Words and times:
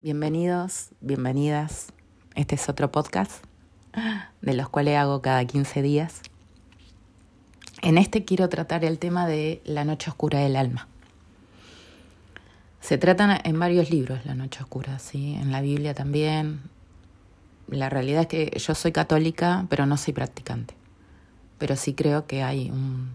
Bienvenidos, 0.00 0.90
bienvenidas. 1.00 1.88
Este 2.36 2.54
es 2.54 2.68
otro 2.68 2.92
podcast 2.92 3.42
de 4.42 4.54
los 4.54 4.68
cuales 4.68 4.96
hago 4.96 5.20
cada 5.22 5.44
15 5.44 5.82
días. 5.82 6.22
En 7.82 7.98
este 7.98 8.24
quiero 8.24 8.48
tratar 8.48 8.84
el 8.84 9.00
tema 9.00 9.26
de 9.26 9.60
la 9.64 9.84
noche 9.84 10.08
oscura 10.08 10.38
del 10.38 10.54
alma. 10.54 10.86
Se 12.80 12.96
tratan 12.96 13.40
en 13.42 13.58
varios 13.58 13.90
libros 13.90 14.24
la 14.24 14.36
noche 14.36 14.62
oscura, 14.62 15.00
¿sí? 15.00 15.34
en 15.34 15.50
la 15.50 15.62
Biblia 15.62 15.94
también. 15.94 16.60
La 17.66 17.90
realidad 17.90 18.20
es 18.20 18.28
que 18.28 18.56
yo 18.56 18.76
soy 18.76 18.92
católica, 18.92 19.66
pero 19.68 19.84
no 19.84 19.96
soy 19.96 20.12
practicante. 20.12 20.74
Pero 21.58 21.74
sí 21.74 21.94
creo 21.94 22.28
que 22.28 22.44
hay 22.44 22.70
un, 22.70 23.10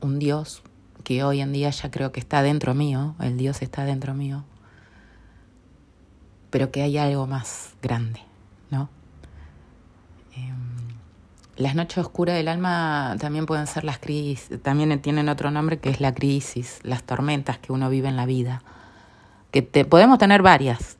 un 0.00 0.18
Dios 0.18 0.64
que 1.04 1.22
hoy 1.22 1.40
en 1.40 1.52
día 1.52 1.70
ya 1.70 1.92
creo 1.92 2.10
que 2.10 2.18
está 2.18 2.42
dentro 2.42 2.74
mío, 2.74 3.14
el 3.20 3.36
Dios 3.36 3.62
está 3.62 3.84
dentro 3.84 4.14
mío, 4.14 4.42
pero 6.52 6.70
que 6.70 6.82
hay 6.82 6.98
algo 6.98 7.26
más 7.26 7.74
grande, 7.82 8.20
¿no? 8.70 8.90
Em, 10.36 10.52
las 11.56 11.74
noches 11.74 11.96
oscuras 11.96 12.36
del 12.36 12.46
alma 12.46 13.16
también 13.18 13.46
pueden 13.46 13.66
ser 13.66 13.84
las 13.84 13.98
crisis, 13.98 14.50
también 14.62 15.00
tienen 15.00 15.30
otro 15.30 15.50
nombre 15.50 15.78
que 15.80 15.88
es 15.88 16.02
la 16.02 16.14
crisis, 16.14 16.78
las 16.82 17.04
tormentas 17.04 17.56
que 17.56 17.72
uno 17.72 17.88
vive 17.88 18.08
en 18.08 18.16
la 18.16 18.26
vida, 18.26 18.62
que 19.50 19.62
te, 19.62 19.86
podemos 19.86 20.18
tener 20.18 20.42
varias. 20.42 20.98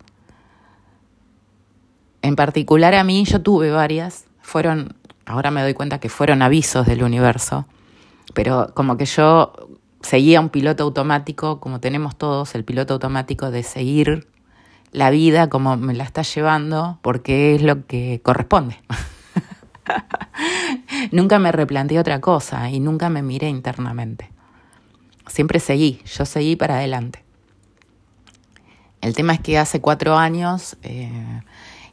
En 2.22 2.34
particular 2.34 2.94
a 2.94 3.04
mí 3.04 3.22
yo 3.26 3.42
tuve 3.42 3.70
varias, 3.70 4.24
fueron, 4.40 4.96
ahora 5.26 5.50
me 5.50 5.60
doy 5.60 5.74
cuenta 5.74 6.00
que 6.00 6.08
fueron 6.08 6.40
avisos 6.40 6.86
del 6.86 7.02
universo, 7.02 7.66
pero 8.32 8.72
como 8.72 8.96
que 8.96 9.04
yo 9.04 9.52
seguía 10.00 10.40
un 10.40 10.48
piloto 10.48 10.82
automático, 10.82 11.60
como 11.60 11.78
tenemos 11.78 12.16
todos, 12.16 12.54
el 12.54 12.64
piloto 12.64 12.94
automático 12.94 13.50
de 13.50 13.62
seguir 13.62 14.31
la 14.92 15.10
vida 15.10 15.48
como 15.48 15.76
me 15.76 15.94
la 15.94 16.04
está 16.04 16.22
llevando 16.22 16.98
porque 17.02 17.54
es 17.54 17.62
lo 17.62 17.86
que 17.86 18.20
corresponde. 18.22 18.78
nunca 21.12 21.38
me 21.38 21.50
replanteé 21.50 21.98
otra 21.98 22.20
cosa 22.20 22.70
y 22.70 22.78
nunca 22.78 23.08
me 23.08 23.22
miré 23.22 23.48
internamente. 23.48 24.30
Siempre 25.26 25.60
seguí, 25.60 26.02
yo 26.04 26.26
seguí 26.26 26.56
para 26.56 26.76
adelante. 26.76 27.24
El 29.00 29.14
tema 29.14 29.32
es 29.32 29.40
que 29.40 29.58
hace 29.58 29.80
cuatro 29.80 30.16
años 30.16 30.76
eh, 30.82 31.42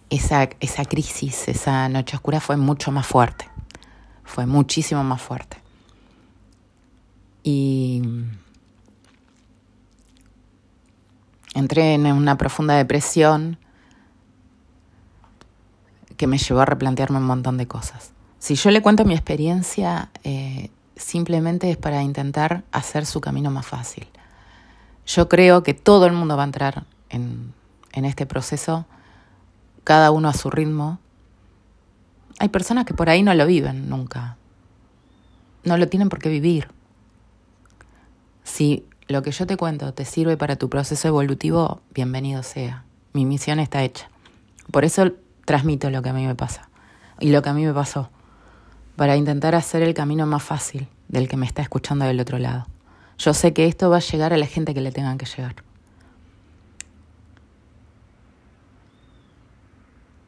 esa, 0.09 0.49
esa 0.59 0.85
crisis, 0.85 1.47
esa 1.47 1.87
noche 1.89 2.17
oscura 2.17 2.39
fue 2.39 2.57
mucho 2.57 2.91
más 2.91 3.07
fuerte, 3.07 3.49
fue 4.23 4.45
muchísimo 4.45 5.03
más 5.03 5.21
fuerte. 5.21 5.57
Y 7.43 8.01
entré 11.59 11.93
en 11.93 12.05
una 12.07 12.37
profunda 12.37 12.75
depresión 12.75 13.57
que 16.17 16.27
me 16.27 16.37
llevó 16.37 16.61
a 16.61 16.65
replantearme 16.65 17.17
un 17.17 17.25
montón 17.25 17.57
de 17.57 17.67
cosas. 17.67 18.11
Si 18.39 18.55
yo 18.55 18.71
le 18.71 18.81
cuento 18.81 19.05
mi 19.05 19.13
experiencia, 19.13 20.09
eh, 20.23 20.69
simplemente 20.95 21.71
es 21.71 21.77
para 21.77 22.03
intentar 22.03 22.63
hacer 22.71 23.05
su 23.05 23.21
camino 23.21 23.51
más 23.51 23.65
fácil. 23.65 24.07
Yo 25.05 25.29
creo 25.29 25.63
que 25.63 25.73
todo 25.73 26.05
el 26.05 26.13
mundo 26.13 26.35
va 26.35 26.43
a 26.43 26.45
entrar 26.45 26.85
en, 27.09 27.53
en 27.93 28.05
este 28.05 28.25
proceso, 28.25 28.85
cada 29.83 30.11
uno 30.11 30.27
a 30.27 30.33
su 30.33 30.49
ritmo. 30.49 30.99
Hay 32.39 32.49
personas 32.49 32.85
que 32.85 32.93
por 32.93 33.09
ahí 33.09 33.23
no 33.23 33.33
lo 33.33 33.45
viven 33.45 33.89
nunca. 33.89 34.37
No 35.63 35.77
lo 35.77 35.87
tienen 35.87 36.09
por 36.09 36.19
qué 36.19 36.29
vivir. 36.29 36.69
Si 38.43 38.85
lo 39.09 39.23
que 39.23 39.31
yo 39.31 39.47
te 39.47 39.57
cuento 39.57 39.91
te 39.91 40.05
sirve 40.05 40.37
para 40.37 40.55
tu 40.55 40.69
proceso 40.69 41.07
evolutivo, 41.07 41.81
bienvenido 41.95 42.43
sea. 42.43 42.85
Mi 43.11 43.25
misión 43.25 43.59
está 43.59 43.83
hecha. 43.83 44.07
Por 44.71 44.85
eso 44.85 45.11
transmito 45.45 45.89
lo 45.89 46.03
que 46.03 46.09
a 46.09 46.13
mí 46.13 46.27
me 46.27 46.35
pasa 46.35 46.69
y 47.19 47.31
lo 47.31 47.41
que 47.41 47.49
a 47.49 47.53
mí 47.55 47.65
me 47.65 47.73
pasó, 47.73 48.11
para 48.95 49.17
intentar 49.17 49.55
hacer 49.55 49.81
el 49.81 49.95
camino 49.95 50.27
más 50.27 50.43
fácil 50.43 50.87
del 51.07 51.27
que 51.27 51.37
me 51.37 51.47
está 51.47 51.63
escuchando 51.63 52.05
del 52.05 52.19
otro 52.19 52.37
lado. 52.37 52.67
Yo 53.17 53.33
sé 53.33 53.51
que 53.51 53.65
esto 53.65 53.89
va 53.89 53.97
a 53.97 54.01
llegar 54.01 54.31
a 54.31 54.37
la 54.37 54.45
gente 54.45 54.75
que 54.75 54.81
le 54.81 54.91
tengan 54.91 55.17
que 55.17 55.25
llegar. 55.25 55.55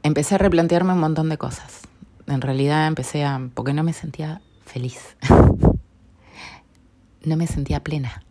Empecé 0.01 0.35
a 0.35 0.39
replantearme 0.39 0.93
un 0.93 0.99
montón 0.99 1.29
de 1.29 1.37
cosas. 1.37 1.81
En 2.25 2.41
realidad 2.41 2.87
empecé 2.87 3.25
a... 3.25 3.39
porque 3.53 3.73
no 3.73 3.83
me 3.83 3.93
sentía 3.93 4.41
feliz. 4.65 5.15
no 7.23 7.37
me 7.37 7.45
sentía 7.45 7.83
plena 7.83 8.23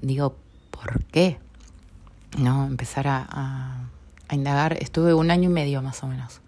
digo, 0.00 0.36
¿por 0.70 1.04
qué? 1.04 1.38
No, 2.38 2.66
empezar 2.66 3.06
a, 3.08 3.88
indagar. 4.30 4.76
Estuve 4.80 5.14
un 5.14 5.30
año 5.30 5.48
y 5.48 5.52
medio 5.52 5.80
más 5.80 6.02
o 6.02 6.08
menos. 6.08 6.40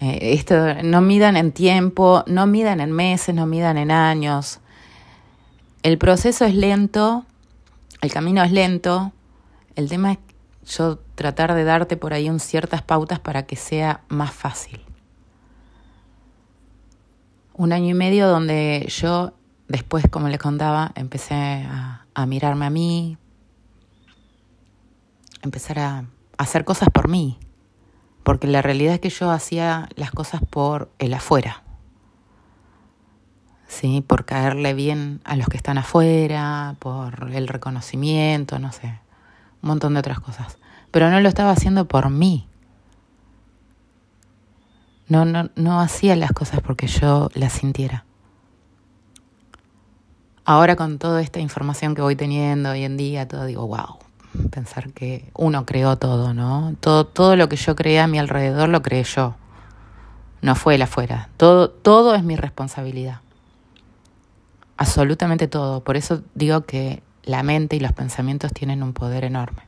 Eh, 0.00 0.32
esto, 0.32 0.54
no 0.82 1.02
midan 1.02 1.36
en 1.36 1.52
tiempo, 1.52 2.24
no 2.26 2.46
midan 2.46 2.80
en 2.80 2.92
meses, 2.92 3.34
no 3.34 3.46
midan 3.46 3.76
en 3.76 3.90
años. 3.90 4.60
El 5.82 5.98
proceso 5.98 6.46
es 6.46 6.54
lento, 6.54 7.26
el 8.00 8.12
camino 8.12 8.42
es 8.42 8.52
lento. 8.52 9.12
El 9.76 9.88
tema 9.88 10.12
es 10.12 10.18
yo 10.68 10.98
tratar 11.14 11.54
de 11.54 11.64
darte 11.64 11.96
por 11.96 12.12
ahí 12.12 12.28
un 12.30 12.40
ciertas 12.40 12.82
pautas 12.82 13.18
para 13.20 13.46
que 13.46 13.56
sea 13.56 14.02
más 14.08 14.32
fácil. 14.32 14.80
Un 17.54 17.72
año 17.72 17.90
y 17.90 17.94
medio 17.94 18.28
donde 18.28 18.86
yo 18.88 19.32
después, 19.68 20.06
como 20.10 20.28
les 20.28 20.38
contaba, 20.38 20.92
empecé 20.94 21.34
a, 21.34 22.04
mirarme 22.26 22.66
a 22.66 22.70
mí, 22.70 23.16
empezar 25.42 25.78
a, 25.78 26.04
hacer 26.36 26.64
cosas 26.64 26.88
por 26.92 27.08
mí, 27.08 27.38
porque 28.24 28.46
la 28.46 28.62
realidad 28.62 28.94
es 28.94 29.00
que 29.00 29.10
yo 29.10 29.30
hacía 29.30 29.88
las 29.94 30.10
cosas 30.10 30.40
por 30.48 30.90
el 30.98 31.14
afuera, 31.14 31.62
¿sí? 33.68 34.02
por 34.06 34.24
caerle 34.24 34.74
bien 34.74 35.20
a 35.24 35.36
los 35.36 35.46
que 35.48 35.56
están 35.56 35.78
afuera, 35.78 36.76
por 36.78 37.30
el 37.32 37.46
reconocimiento, 37.46 38.58
no 38.58 38.72
sé, 38.72 39.00
un 39.62 39.68
montón 39.68 39.94
de 39.94 40.00
otras 40.00 40.20
cosas, 40.20 40.58
pero 40.90 41.10
no 41.10 41.20
lo 41.20 41.28
estaba 41.28 41.50
haciendo 41.50 41.86
por 41.86 42.10
mí. 42.10 42.46
No, 45.08 45.24
no, 45.24 45.48
no 45.56 45.80
hacía 45.80 46.16
las 46.16 46.32
cosas 46.32 46.60
porque 46.60 46.86
yo 46.86 47.30
las 47.34 47.54
sintiera. 47.54 48.04
Ahora 50.50 50.76
con 50.76 50.98
toda 50.98 51.20
esta 51.20 51.40
información 51.40 51.94
que 51.94 52.00
voy 52.00 52.16
teniendo 52.16 52.70
hoy 52.70 52.82
en 52.82 52.96
día, 52.96 53.28
todo 53.28 53.44
digo, 53.44 53.66
wow, 53.66 53.98
pensar 54.50 54.94
que 54.94 55.30
uno 55.34 55.66
creó 55.66 55.96
todo, 55.96 56.32
¿no? 56.32 56.74
Todo, 56.80 57.04
todo 57.04 57.36
lo 57.36 57.50
que 57.50 57.56
yo 57.56 57.76
creé 57.76 58.00
a 58.00 58.06
mi 58.06 58.18
alrededor 58.18 58.70
lo 58.70 58.80
creé 58.80 59.04
yo. 59.04 59.36
No 60.40 60.54
fue 60.54 60.76
el 60.76 60.80
afuera. 60.80 61.28
Todo, 61.36 61.68
todo 61.68 62.14
es 62.14 62.24
mi 62.24 62.34
responsabilidad. 62.34 63.20
Absolutamente 64.78 65.48
todo. 65.48 65.84
Por 65.84 65.98
eso 65.98 66.22
digo 66.34 66.62
que 66.62 67.02
la 67.24 67.42
mente 67.42 67.76
y 67.76 67.80
los 67.80 67.92
pensamientos 67.92 68.50
tienen 68.54 68.82
un 68.82 68.94
poder 68.94 69.24
enorme. 69.24 69.64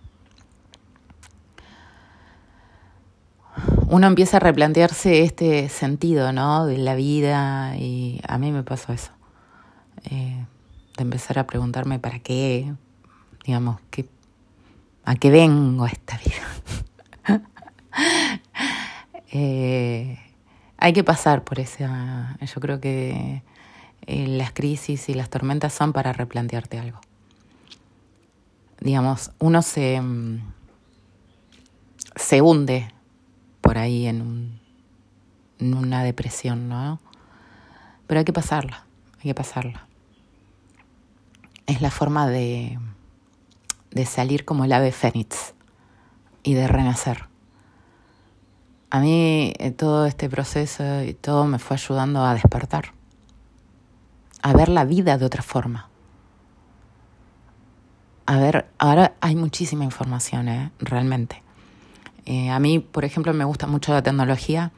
Uno 3.88 4.06
empieza 4.06 4.38
a 4.38 4.40
replantearse 4.40 5.24
este 5.24 5.68
sentido, 5.68 6.32
¿no? 6.32 6.64
De 6.64 6.78
la 6.78 6.94
vida 6.94 7.76
y 7.76 8.22
a 8.26 8.38
mí 8.38 8.50
me 8.50 8.62
pasó 8.62 8.94
eso. 8.94 9.12
Eh, 10.10 10.46
empezar 11.02 11.38
a 11.38 11.46
preguntarme 11.46 11.98
para 11.98 12.18
qué, 12.18 12.74
digamos, 13.44 13.80
qué, 13.90 14.08
a 15.04 15.14
qué 15.16 15.30
vengo 15.30 15.84
a 15.84 15.88
esta 15.88 16.18
vida. 16.18 17.42
Eh, 19.32 20.18
hay 20.76 20.92
que 20.92 21.04
pasar 21.04 21.44
por 21.44 21.60
esa, 21.60 22.36
yo 22.40 22.60
creo 22.60 22.80
que 22.80 23.44
eh, 24.06 24.26
las 24.26 24.50
crisis 24.50 25.08
y 25.08 25.14
las 25.14 25.30
tormentas 25.30 25.72
son 25.72 25.92
para 25.92 26.12
replantearte 26.12 26.80
algo. 26.80 27.00
Digamos, 28.80 29.30
uno 29.38 29.62
se, 29.62 30.00
mm, 30.00 30.40
se 32.16 32.40
hunde 32.40 32.92
por 33.60 33.78
ahí 33.78 34.08
en, 34.08 34.20
un, 34.20 34.60
en 35.60 35.74
una 35.74 36.02
depresión, 36.02 36.68
¿no? 36.68 36.98
Pero 38.08 38.18
hay 38.18 38.24
que 38.24 38.32
pasarla, 38.32 38.84
hay 39.18 39.30
que 39.30 39.34
pasarla 39.36 39.86
es 41.70 41.80
la 41.80 41.90
forma 41.90 42.26
de, 42.26 42.78
de 43.92 44.06
salir 44.06 44.44
como 44.44 44.64
el 44.64 44.72
ave 44.72 44.92
fénix 44.92 45.54
y 46.42 46.54
de 46.54 46.66
renacer. 46.66 47.28
A 48.90 48.98
mí 48.98 49.52
eh, 49.58 49.70
todo 49.70 50.06
este 50.06 50.28
proceso 50.28 51.02
y 51.02 51.14
todo 51.14 51.44
me 51.44 51.60
fue 51.60 51.76
ayudando 51.76 52.24
a 52.24 52.34
despertar, 52.34 52.92
a 54.42 54.52
ver 54.52 54.68
la 54.68 54.84
vida 54.84 55.16
de 55.16 55.24
otra 55.24 55.42
forma. 55.42 55.88
A 58.26 58.38
ver, 58.38 58.66
ahora 58.78 59.14
hay 59.20 59.36
muchísima 59.36 59.84
información, 59.84 60.48
¿eh? 60.48 60.70
realmente. 60.78 61.42
Eh, 62.26 62.50
a 62.50 62.58
mí, 62.58 62.78
por 62.78 63.04
ejemplo, 63.04 63.32
me 63.32 63.44
gusta 63.44 63.66
mucho 63.66 63.92
la 63.92 64.02
tecnología 64.02 64.72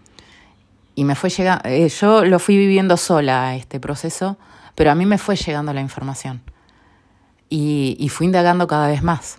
y 0.94 1.04
me 1.04 1.14
fue 1.14 1.30
llegando, 1.30 1.68
eh, 1.68 1.88
yo 1.88 2.24
lo 2.24 2.38
fui 2.38 2.56
viviendo 2.56 2.96
sola 2.96 3.54
este 3.56 3.80
proceso, 3.80 4.36
pero 4.74 4.90
a 4.90 4.94
mí 4.94 5.06
me 5.06 5.18
fue 5.18 5.36
llegando 5.36 5.72
la 5.72 5.80
información 5.80 6.42
y, 7.54 8.08
fui 8.08 8.26
indagando 8.26 8.66
cada 8.66 8.88
vez 8.88 9.02
más. 9.02 9.38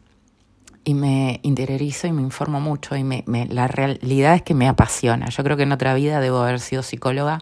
y 0.86 0.94
me 0.96 1.40
interiorizo 1.44 2.08
y 2.08 2.12
me 2.12 2.22
informo 2.22 2.60
mucho 2.60 2.98
y 2.98 3.06
me, 3.06 3.24
la 3.50 3.68
realidad 3.68 4.36
es 4.36 4.42
que 4.42 4.54
me 4.54 4.68
apasiona. 4.68 5.30
Yo 5.30 5.44
creo 5.44 5.56
que 5.56 5.64
en 5.64 5.72
otra 5.72 5.94
vida 5.94 6.20
debo 6.20 6.40
haber 6.40 6.60
sido 6.60 6.84
psicóloga 6.84 7.40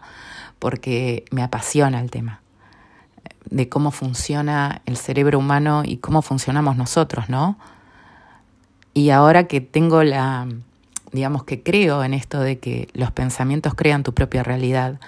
porque 0.60 1.24
me 1.32 1.42
apasiona 1.42 2.00
el 2.00 2.10
tema 2.10 2.40
de 3.50 3.68
cómo 3.68 3.90
funciona 3.90 4.80
el 4.86 4.96
cerebro 4.96 5.40
humano 5.40 5.82
y 5.84 5.96
cómo 5.96 6.22
funcionamos 6.22 6.76
nosotros, 6.76 7.28
¿no? 7.28 7.58
Y 8.94 9.10
ahora 9.10 9.48
que 9.48 9.60
tengo 9.60 10.04
la, 10.04 10.46
digamos 11.10 11.42
que 11.42 11.62
creo 11.62 12.04
en 12.04 12.14
esto 12.14 12.40
de 12.40 12.60
que 12.60 12.88
los 12.94 13.10
pensamientos 13.10 13.74
crean 13.74 14.04
tu 14.04 14.14
propia 14.14 14.44
realidad, 14.44 15.00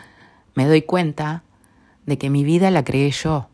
me 0.57 0.67
doy 0.67 0.83
cuenta 0.83 1.45
de 2.05 2.19
que 2.19 2.31
mi 2.31 2.43
vida 2.43 2.71
la 2.73 2.83
creé 2.83 3.13
yo, 3.13 3.49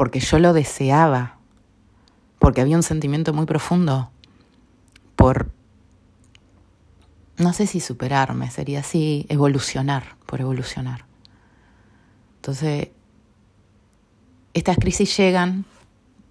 porque 0.00 0.20
yo 0.20 0.38
lo 0.38 0.54
deseaba, 0.54 1.36
porque 2.38 2.62
había 2.62 2.76
un 2.76 2.82
sentimiento 2.82 3.34
muy 3.34 3.44
profundo 3.44 4.10
por, 5.14 5.52
no 7.36 7.52
sé 7.52 7.66
si 7.66 7.80
superarme, 7.80 8.50
sería 8.50 8.80
así, 8.80 9.26
evolucionar, 9.28 10.16
por 10.24 10.40
evolucionar. 10.40 11.04
Entonces, 12.36 12.88
estas 14.54 14.78
crisis 14.78 15.14
llegan 15.18 15.66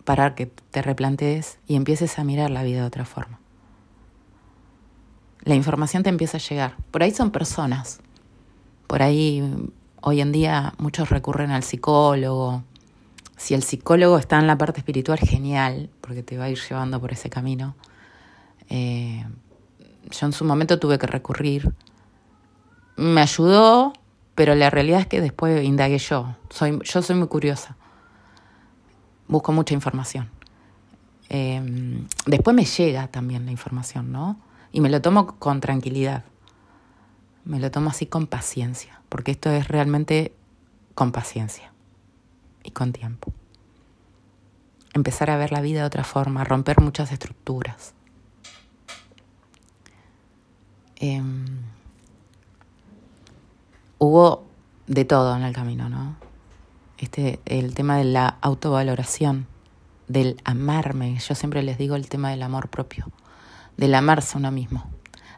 para 0.03 0.33
que 0.33 0.47
te 0.47 0.81
replantees 0.81 1.59
y 1.67 1.75
empieces 1.75 2.17
a 2.17 2.23
mirar 2.23 2.49
la 2.49 2.63
vida 2.63 2.79
de 2.79 2.87
otra 2.87 3.05
forma. 3.05 3.39
La 5.43 5.53
información 5.53 6.01
te 6.01 6.09
empieza 6.09 6.37
a 6.37 6.41
llegar. 6.41 6.75
Por 6.89 7.03
ahí 7.03 7.11
son 7.11 7.29
personas. 7.29 7.99
Por 8.87 9.03
ahí 9.03 9.43
hoy 10.01 10.21
en 10.21 10.31
día 10.31 10.73
muchos 10.79 11.11
recurren 11.11 11.51
al 11.51 11.61
psicólogo. 11.61 12.63
Si 13.39 13.53
el 13.53 13.63
psicólogo 13.63 14.19
está 14.19 14.37
en 14.37 14.47
la 14.47 14.57
parte 14.57 14.81
espiritual, 14.81 15.17
genial, 15.17 15.89
porque 16.01 16.23
te 16.23 16.37
va 16.37 16.43
a 16.43 16.49
ir 16.49 16.59
llevando 16.59 16.99
por 16.99 17.13
ese 17.13 17.29
camino. 17.29 17.75
Eh, 18.69 19.25
yo 20.11 20.25
en 20.25 20.33
su 20.33 20.43
momento 20.43 20.77
tuve 20.77 20.99
que 20.99 21.07
recurrir. 21.07 21.73
Me 22.97 23.21
ayudó, 23.21 23.93
pero 24.35 24.55
la 24.55 24.69
realidad 24.69 24.99
es 24.99 25.07
que 25.07 25.21
después 25.21 25.63
indagué 25.63 25.99
yo. 25.99 26.35
Soy, 26.49 26.79
yo 26.83 27.01
soy 27.01 27.15
muy 27.15 27.29
curiosa 27.29 27.77
busco 29.29 29.53
mucha 29.53 29.73
información. 29.73 30.29
Em, 31.29 32.07
después 32.25 32.53
me 32.53 32.65
llega 32.65 33.07
también 33.07 33.45
la 33.45 33.51
información, 33.51 34.11
¿no? 34.11 34.37
Y 34.73 34.81
me 34.81 34.89
lo 34.89 35.01
tomo 35.01 35.37
con 35.37 35.61
tranquilidad. 35.61 36.25
Me 37.45 37.59
lo 37.59 37.71
tomo 37.71 37.91
así 37.91 38.07
con 38.07 38.27
paciencia, 38.27 39.01
porque 39.07 39.31
esto 39.31 39.49
es 39.51 39.69
realmente 39.69 40.33
con 40.95 41.13
paciencia 41.13 41.71
y 42.63 42.71
con 42.71 42.93
tiempo. 42.93 43.31
Empezar 44.93 45.29
a 45.29 45.37
ver 45.37 45.51
la 45.51 45.61
vida 45.61 45.81
de 45.81 45.85
otra 45.85 46.03
forma, 46.03 46.43
romper 46.43 46.81
muchas 46.81 47.11
estructuras. 47.11 47.93
Em, 50.97 51.45
hubo 53.99 54.45
de 54.87 55.05
todo 55.05 55.35
en 55.35 55.43
el 55.43 55.53
camino, 55.53 55.87
¿no? 55.89 56.15
este, 56.99 57.39
el 57.45 57.73
tema 57.73 57.97
de 57.97 58.03
la 58.03 58.37
autovaloración, 58.41 59.47
del 60.07 60.41
amarme. 60.43 61.17
Yo 61.17 61.35
siempre 61.35 61.63
les 61.63 61.77
digo 61.77 61.95
el 61.95 62.09
tema 62.09 62.31
del 62.31 62.41
amor 62.41 62.69
propio, 62.69 63.11
del 63.77 63.95
amarse 63.95 64.37
a 64.37 64.39
uno 64.39 64.51
mismo. 64.51 64.89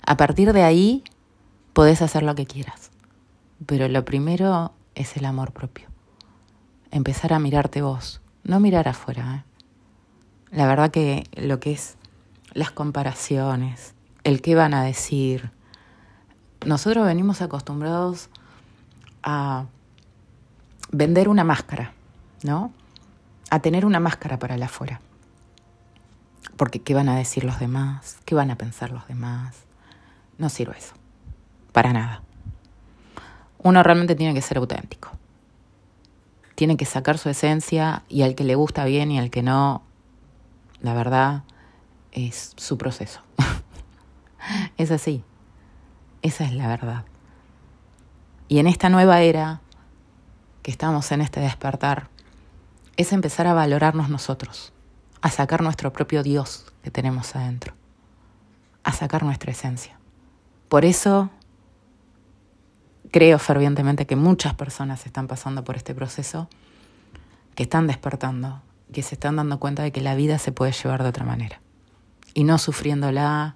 A 0.05 0.17
partir 0.17 0.53
de 0.53 0.63
ahí 0.63 1.03
podés 1.73 2.01
hacer 2.01 2.23
lo 2.23 2.35
que 2.35 2.45
quieras, 2.45 2.91
pero 3.65 3.87
lo 3.87 4.03
primero 4.05 4.73
es 4.95 5.15
el 5.17 5.25
amor 5.25 5.51
propio. 5.51 5.90
Empezar 6.91 7.33
a 7.33 7.39
mirarte 7.39 7.81
vos, 7.81 8.21
no 8.43 8.59
mirar 8.59 8.87
afuera. 8.87 9.37
¿eh? 9.37 9.51
La 10.51 10.67
verdad 10.67 10.91
que 10.91 11.23
lo 11.35 11.59
que 11.59 11.71
es 11.71 11.97
las 12.53 12.71
comparaciones, 12.71 13.93
el 14.23 14.41
qué 14.41 14.55
van 14.55 14.73
a 14.73 14.83
decir. 14.83 15.51
Nosotros 16.65 17.05
venimos 17.05 17.41
acostumbrados 17.41 18.29
a 19.23 19.65
vender 20.91 21.29
una 21.29 21.43
máscara, 21.43 21.93
¿no? 22.43 22.71
A 23.49 23.59
tener 23.59 23.85
una 23.85 23.99
máscara 23.99 24.37
para 24.37 24.55
el 24.55 24.63
afuera. 24.63 24.99
Porque 26.57 26.81
¿qué 26.81 26.93
van 26.93 27.09
a 27.09 27.15
decir 27.15 27.43
los 27.43 27.59
demás? 27.59 28.17
¿Qué 28.25 28.35
van 28.35 28.51
a 28.51 28.57
pensar 28.57 28.91
los 28.91 29.07
demás? 29.07 29.63
No 30.37 30.49
sirve 30.49 30.77
eso. 30.77 30.93
Para 31.71 31.93
nada. 31.93 32.21
Uno 33.59 33.81
realmente 33.81 34.15
tiene 34.15 34.33
que 34.33 34.41
ser 34.41 34.57
auténtico. 34.57 35.11
Tiene 36.61 36.77
que 36.77 36.85
sacar 36.85 37.17
su 37.17 37.27
esencia 37.27 38.03
y 38.07 38.21
al 38.21 38.35
que 38.35 38.43
le 38.43 38.53
gusta 38.53 38.85
bien 38.85 39.09
y 39.09 39.17
al 39.17 39.31
que 39.31 39.41
no, 39.41 39.81
la 40.79 40.93
verdad, 40.93 41.41
es 42.11 42.53
su 42.55 42.77
proceso. 42.77 43.21
es 44.77 44.91
así. 44.91 45.23
Esa 46.21 46.43
es 46.43 46.53
la 46.53 46.67
verdad. 46.67 47.03
Y 48.47 48.59
en 48.59 48.67
esta 48.67 48.89
nueva 48.89 49.21
era 49.21 49.61
que 50.61 50.69
estamos 50.69 51.11
en 51.11 51.21
este 51.21 51.39
despertar 51.39 52.09
es 52.95 53.11
empezar 53.11 53.47
a 53.47 53.55
valorarnos 53.55 54.09
nosotros, 54.09 54.71
a 55.23 55.31
sacar 55.31 55.63
nuestro 55.63 55.91
propio 55.91 56.21
Dios 56.21 56.71
que 56.83 56.91
tenemos 56.91 57.35
adentro, 57.35 57.73
a 58.83 58.93
sacar 58.93 59.23
nuestra 59.23 59.51
esencia. 59.51 59.97
Por 60.69 60.85
eso 60.85 61.31
creo 63.11 63.37
fervientemente 63.39 64.07
que 64.07 64.15
muchas 64.15 64.53
personas 64.55 65.05
están 65.05 65.27
pasando 65.27 65.63
por 65.63 65.75
este 65.75 65.93
proceso, 65.93 66.47
que 67.55 67.63
están 67.63 67.87
despertando, 67.87 68.61
que 68.91 69.03
se 69.03 69.15
están 69.15 69.35
dando 69.35 69.59
cuenta 69.59 69.83
de 69.83 69.91
que 69.91 70.01
la 70.01 70.15
vida 70.15 70.37
se 70.39 70.51
puede 70.51 70.71
llevar 70.71 71.03
de 71.03 71.09
otra 71.09 71.25
manera. 71.25 71.61
Y 72.33 72.45
no 72.45 72.57
sufriéndola, 72.57 73.55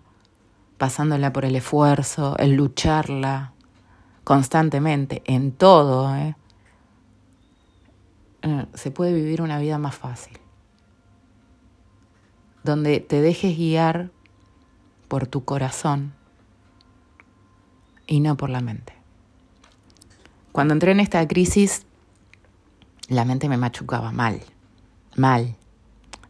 pasándola 0.78 1.32
por 1.32 1.46
el 1.46 1.56
esfuerzo, 1.56 2.36
el 2.38 2.56
lucharla 2.56 3.54
constantemente, 4.26 5.22
en 5.26 5.52
todo, 5.52 6.14
¿eh? 6.16 6.36
Eh, 8.42 8.66
se 8.74 8.92
puede 8.92 9.14
vivir 9.14 9.42
una 9.42 9.60
vida 9.60 9.78
más 9.78 9.96
fácil, 9.96 10.38
donde 12.64 13.00
te 13.00 13.22
dejes 13.22 13.58
guiar 13.58 14.12
por 15.08 15.28
tu 15.28 15.46
corazón 15.46 16.14
y 18.08 18.20
no 18.20 18.36
por 18.36 18.50
la 18.50 18.62
mente. 18.62 18.95
Cuando 20.56 20.74
entré 20.74 20.94
en 20.94 21.02
esta 21.02 21.28
crisis, 21.28 21.86
la 23.10 23.26
mente 23.26 23.50
me 23.50 23.58
machucaba 23.58 24.14
mal, 24.14 24.40
mal, 25.18 25.54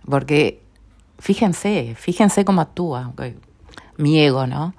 porque 0.10 0.64
fíjense, 1.20 1.94
fíjense 1.96 2.44
cómo 2.44 2.62
actúa 2.62 3.14
mi 3.98 4.20
ego, 4.20 4.48
¿no? 4.48 4.74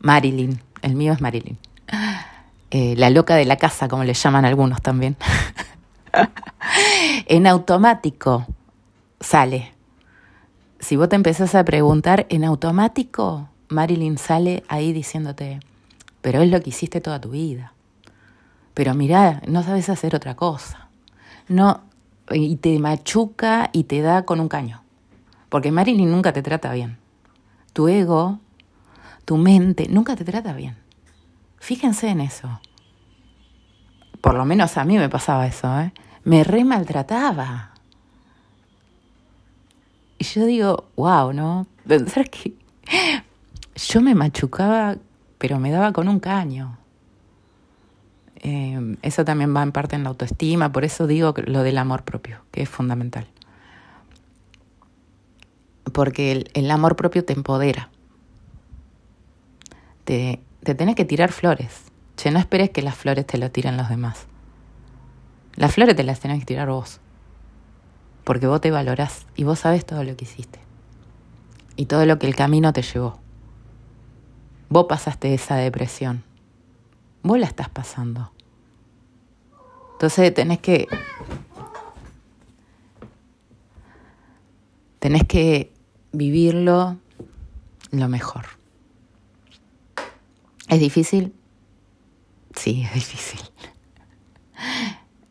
Marilyn, 0.00 0.60
el 0.82 0.96
mío 0.96 1.12
es 1.12 1.20
Marilyn. 1.20 1.56
Eh, 2.72 2.96
la 2.96 3.10
loca 3.10 3.36
de 3.36 3.44
la 3.44 3.58
casa, 3.58 3.86
como 3.86 4.02
le 4.02 4.12
llaman 4.12 4.44
algunos 4.44 4.82
también. 4.82 5.16
en 7.26 7.46
automático 7.46 8.44
sale. 9.20 9.72
Si 10.80 10.96
vos 10.96 11.08
te 11.08 11.14
empezás 11.14 11.54
a 11.54 11.64
preguntar, 11.64 12.26
en 12.28 12.42
automático 12.42 13.48
Marilyn 13.68 14.18
sale 14.18 14.64
ahí 14.66 14.92
diciéndote, 14.92 15.60
pero 16.22 16.42
es 16.42 16.50
lo 16.50 16.60
que 16.60 16.70
hiciste 16.70 17.00
toda 17.00 17.20
tu 17.20 17.30
vida. 17.30 17.72
Pero 18.74 18.94
mirá, 18.94 19.42
no 19.46 19.62
sabes 19.62 19.88
hacer 19.88 20.14
otra 20.14 20.36
cosa. 20.36 20.88
No, 21.48 21.82
y 22.30 22.56
te 22.56 22.78
machuca 22.78 23.70
y 23.72 23.84
te 23.84 24.00
da 24.00 24.24
con 24.24 24.40
un 24.40 24.48
caño. 24.48 24.82
Porque 25.48 25.72
Marilyn 25.72 26.10
nunca 26.10 26.32
te 26.32 26.42
trata 26.42 26.72
bien. 26.72 26.98
Tu 27.72 27.88
ego, 27.88 28.38
tu 29.24 29.36
mente, 29.36 29.88
nunca 29.88 30.16
te 30.16 30.24
trata 30.24 30.52
bien. 30.52 30.76
Fíjense 31.58 32.08
en 32.08 32.20
eso. 32.20 32.60
Por 34.20 34.34
lo 34.34 34.44
menos 34.44 34.76
a 34.76 34.84
mí 34.84 34.98
me 34.98 35.08
pasaba 35.08 35.46
eso, 35.46 35.80
¿eh? 35.80 35.92
me 36.24 36.44
re 36.44 36.64
maltrataba. 36.64 37.72
Y 40.18 40.24
yo 40.24 40.44
digo, 40.44 40.90
wow, 40.96 41.32
¿no? 41.32 41.66
Pensar 41.86 42.28
que 42.28 42.54
yo 43.74 44.00
me 44.00 44.14
machucaba, 44.14 44.96
pero 45.38 45.58
me 45.58 45.70
daba 45.70 45.92
con 45.92 46.08
un 46.08 46.20
caño. 46.20 46.76
Eh, 48.42 48.96
eso 49.02 49.24
también 49.24 49.54
va 49.54 49.62
en 49.62 49.72
parte 49.72 49.96
en 49.96 50.02
la 50.02 50.08
autoestima, 50.08 50.72
por 50.72 50.84
eso 50.84 51.06
digo 51.06 51.34
lo 51.44 51.62
del 51.62 51.78
amor 51.78 52.04
propio, 52.04 52.40
que 52.50 52.62
es 52.62 52.68
fundamental. 52.68 53.26
Porque 55.92 56.48
el, 56.52 56.70
amor 56.70 56.96
propio 56.96 57.24
te 57.24 57.32
empodera. 57.32 57.90
Te, 60.04 60.40
te 60.62 60.74
tenés 60.74 60.94
que 60.94 61.04
tirar 61.04 61.32
flores. 61.32 61.84
Che, 62.16 62.30
no 62.30 62.38
esperes 62.38 62.70
que 62.70 62.82
las 62.82 62.94
flores 62.94 63.26
te 63.26 63.38
lo 63.38 63.50
tiren 63.50 63.76
los 63.76 63.88
demás. 63.88 64.26
Las 65.56 65.74
flores 65.74 65.96
te 65.96 66.04
las 66.04 66.20
tenés 66.20 66.40
que 66.40 66.46
tirar 66.46 66.68
vos. 66.68 67.00
Porque 68.24 68.46
vos 68.46 68.60
te 68.60 68.70
valorás 68.70 69.26
y 69.36 69.44
vos 69.44 69.58
sabes 69.58 69.84
todo 69.84 70.04
lo 70.04 70.16
que 70.16 70.24
hiciste. 70.24 70.60
Y 71.76 71.86
todo 71.86 72.06
lo 72.06 72.18
que 72.18 72.26
el 72.26 72.36
camino 72.36 72.72
te 72.72 72.82
llevó. 72.82 73.18
Vos 74.68 74.86
pasaste 74.88 75.34
esa 75.34 75.56
depresión. 75.56 76.22
Vos 77.22 77.38
la 77.38 77.46
estás 77.46 77.68
pasando. 77.68 78.32
Entonces 79.92 80.32
tenés 80.32 80.58
que. 80.60 80.88
Tenés 84.98 85.24
que 85.24 85.72
vivirlo 86.12 86.98
lo 87.90 88.08
mejor. 88.08 88.46
¿Es 90.68 90.80
difícil? 90.80 91.34
Sí, 92.54 92.82
es 92.82 92.94
difícil. 92.94 93.40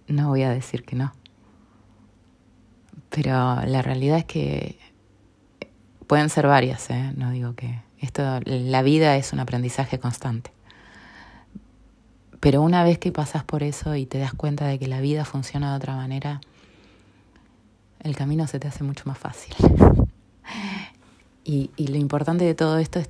No 0.08 0.30
voy 0.30 0.44
a 0.44 0.50
decir 0.50 0.84
que 0.84 0.96
no. 0.96 1.14
Pero 3.10 3.62
la 3.66 3.82
realidad 3.82 4.18
es 4.18 4.26
que 4.26 4.80
pueden 6.08 6.30
ser 6.30 6.48
varias, 6.48 6.90
¿eh? 6.90 7.14
no 7.16 7.32
digo 7.32 7.54
que 7.54 7.82
esto, 8.00 8.40
la 8.46 8.82
vida 8.82 9.16
es 9.18 9.34
un 9.34 9.40
aprendizaje 9.40 10.00
constante. 10.00 10.52
Pero 12.40 12.62
una 12.62 12.84
vez 12.84 13.00
que 13.00 13.12
pasas 13.12 13.44
por 13.44 13.64
eso 13.64 13.96
y 13.96 14.06
te 14.06 14.18
das 14.18 14.34
cuenta 14.34 14.66
de 14.66 14.80
que 14.80 14.88
la 14.88 15.02
vida 15.02 15.26
funciona 15.26 15.72
de 15.72 15.78
otra 15.78 15.96
manera, 15.96 16.40
el 18.00 18.16
camino 18.16 18.48
se 18.48 18.60
te 18.60 18.68
hace 18.68 18.84
mucho 18.84 19.04
más 19.06 19.18
fácil. 19.18 19.54
y, 21.44 21.70
lo 21.78 21.98
importante 21.98 22.46
de 22.46 22.56
todo 22.56 22.78
esto 22.78 23.00
es 23.00 23.10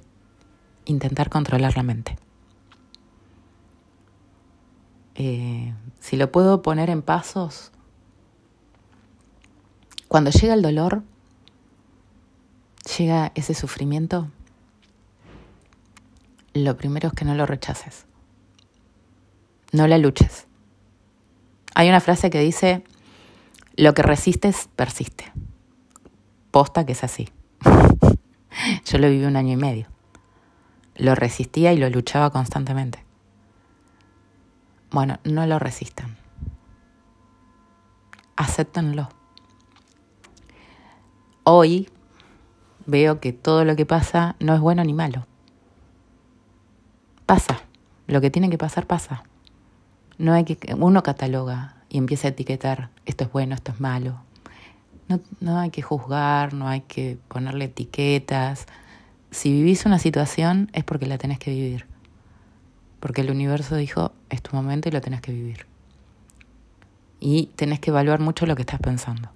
intentar 0.85 1.29
controlar 1.29 1.75
la 1.75 1.83
mente. 1.83 2.17
Eh, 5.15 5.73
si 5.99 6.15
lo 6.17 6.31
puedo 6.31 6.61
poner 6.61 6.89
en 6.89 7.01
pasos, 7.01 7.71
cuando 10.07 10.31
llega 10.31 10.55
el 10.55 10.61
dolor, 10.63 11.03
llega 12.97 13.31
ese 13.35 13.53
sufrimiento, 13.53 14.29
lo 16.53 16.75
primero 16.77 17.09
es 17.09 17.13
que 17.13 17.25
no 17.25 17.35
lo 17.35 17.45
rechaces. 17.45 18.08
No 19.71 19.87
la 19.87 19.97
luches. 19.97 20.47
Hay 21.75 21.89
una 21.89 21.99
frase 21.99 22.29
que 22.29 22.39
dice, 22.39 22.83
lo 23.75 23.93
que 23.93 24.01
resistes 24.01 24.69
persiste. 24.75 25.31
Posta 26.51 26.85
que 26.85 26.93
es 26.93 27.03
así. 27.03 27.29
Yo 28.85 28.97
lo 28.97 29.09
viví 29.09 29.25
un 29.25 29.35
año 29.35 29.53
y 29.53 29.57
medio. 29.57 29.87
Lo 30.95 31.15
resistía 31.15 31.71
y 31.71 31.77
lo 31.77 31.89
luchaba 31.89 32.31
constantemente. 32.31 33.05
Bueno, 34.91 35.19
no 35.23 35.45
lo 35.45 35.59
resistan. 35.59 36.17
Acéptenlo. 38.35 39.09
Hoy 41.43 41.89
veo 42.85 43.19
que 43.19 43.33
todo 43.33 43.65
lo 43.65 43.75
que 43.75 43.85
pasa 43.85 44.35
no 44.39 44.53
es 44.55 44.59
bueno 44.59 44.83
ni 44.83 44.93
malo. 44.93 45.27
Pasa. 47.25 47.61
Lo 48.07 48.19
que 48.21 48.31
tiene 48.31 48.49
que 48.49 48.57
pasar 48.57 48.87
pasa. 48.87 49.23
No 50.19 50.33
hay 50.33 50.43
que 50.43 50.75
uno 50.75 51.01
cataloga 51.01 51.75
y 51.89 51.97
empieza 51.97 52.27
a 52.27 52.31
etiquetar 52.31 52.89
esto 53.05 53.23
es 53.23 53.31
bueno, 53.31 53.55
esto 53.55 53.71
es 53.71 53.79
malo. 53.79 54.21
No, 55.07 55.19
no 55.39 55.57
hay 55.57 55.71
que 55.71 55.81
juzgar, 55.81 56.53
no 56.53 56.67
hay 56.67 56.81
que 56.81 57.17
ponerle 57.29 57.65
etiquetas. 57.65 58.67
Si 59.31 59.51
vivís 59.51 59.85
una 59.85 59.97
situación 59.97 60.69
es 60.73 60.83
porque 60.83 61.05
la 61.05 61.17
tenés 61.17 61.39
que 61.39 61.51
vivir. 61.51 61.87
Porque 62.99 63.21
el 63.21 63.31
universo 63.31 63.75
dijo, 63.77 64.11
es 64.29 64.41
tu 64.41 64.55
momento 64.55 64.89
y 64.89 64.91
lo 64.91 64.99
tenés 64.99 65.21
que 65.21 65.31
vivir. 65.31 65.65
Y 67.21 67.47
tenés 67.55 67.79
que 67.79 67.91
evaluar 67.91 68.19
mucho 68.19 68.45
lo 68.45 68.55
que 68.55 68.63
estás 68.63 68.81
pensando. 68.81 69.29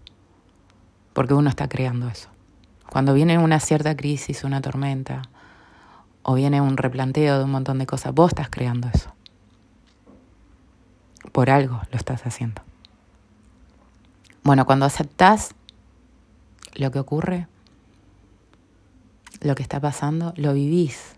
Porque 1.14 1.34
uno 1.34 1.50
está 1.50 1.70
creando 1.70 2.10
eso. 2.10 2.30
Cuando 2.92 3.14
viene 3.14 3.38
una 3.38 3.62
cierta 3.62 3.96
crisis, 3.96 4.44
una 4.44 4.62
tormenta, 4.62 5.24
o 6.24 6.34
viene 6.36 6.60
un 6.60 6.76
replanteo 6.76 7.38
de 7.38 7.46
un 7.46 7.52
montón 7.52 7.80
de 7.80 7.86
cosas, 7.86 8.14
vos 8.14 8.32
estás 8.32 8.50
creando 8.50 8.90
eso. 8.94 9.13
Por 11.34 11.50
algo 11.50 11.82
lo 11.92 11.98
estás 11.98 12.26
haciendo. 12.26 12.62
Bueno, 14.44 14.66
cuando 14.66 14.86
aceptás 14.86 15.56
lo 16.76 16.92
que 16.92 17.00
ocurre, 17.00 17.48
lo 19.42 19.56
que 19.56 19.64
está 19.64 19.80
pasando, 19.80 20.34
lo 20.38 20.54
vivís. 20.54 21.16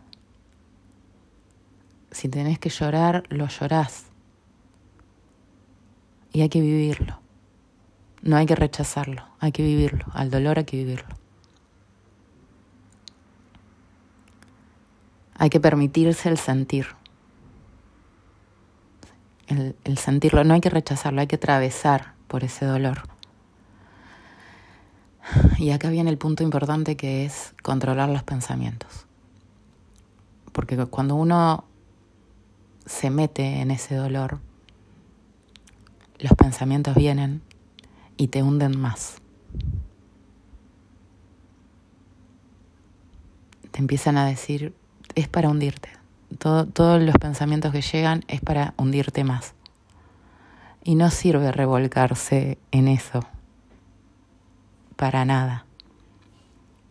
Si 2.12 2.30
tenés 2.30 2.60
que 2.60 2.70
llorar, 2.70 3.24
lo 3.30 3.48
llorás. 3.48 4.06
Y 6.32 6.42
hay 6.42 6.50
que 6.50 6.62
vivirlo. 6.62 7.20
No 8.22 8.38
hay 8.38 8.46
que 8.46 8.56
rechazarlo, 8.56 9.24
hay 9.40 9.52
que 9.52 9.64
vivirlo. 9.64 10.06
Al 10.14 10.32
dolor 10.32 10.58
hay 10.58 10.66
que 10.66 10.78
vivirlo. 10.78 11.16
Hay 15.38 15.50
que 15.50 15.60
permitirse 15.60 16.30
el 16.30 16.38
sentir. 16.38 16.88
El, 19.48 19.76
el, 19.84 19.98
sentirlo, 19.98 20.44
no 20.44 20.54
hay 20.54 20.62
que 20.62 20.70
rechazarlo, 20.70 21.22
hay 21.22 21.28
que 21.28 21.36
atravesar 21.36 22.14
por 22.28 22.44
ese 22.44 22.66
dolor. 22.66 23.04
Y 25.58 25.72
acá 25.72 25.90
viene 25.90 26.10
el 26.10 26.18
punto 26.18 26.44
importante 26.44 26.96
que 26.96 27.26
es 27.26 27.54
controlar 27.64 28.10
los 28.10 28.24
pensamientos. 28.24 29.06
Porque 30.52 30.78
cuando 30.86 31.16
uno 31.16 31.66
se 32.86 33.10
mete 33.10 33.62
en 33.62 33.72
ese 33.72 33.96
dolor, 33.96 34.40
los 36.20 36.34
pensamientos 36.34 36.96
vienen 36.96 37.42
y 38.18 38.28
te 38.28 38.44
hunden 38.44 38.80
más. 38.80 39.18
Te 43.72 43.80
empiezan 43.80 44.18
a 44.18 44.26
decir, 44.26 44.74
es 45.16 45.28
para 45.28 45.50
hundirte. 45.50 45.90
Todos 46.38 47.02
los 47.02 47.16
pensamientos 47.18 47.72
que 47.72 47.82
llegan 47.82 48.24
es 48.28 48.42
para 48.42 48.74
hundirte 48.78 49.24
más. 49.24 49.54
Y 50.84 50.96
no 50.96 51.10
sirve 51.10 51.52
revolcarse 51.52 52.58
en 52.72 52.88
eso. 52.88 53.22
Para 54.96 55.26
nada. 55.26 55.66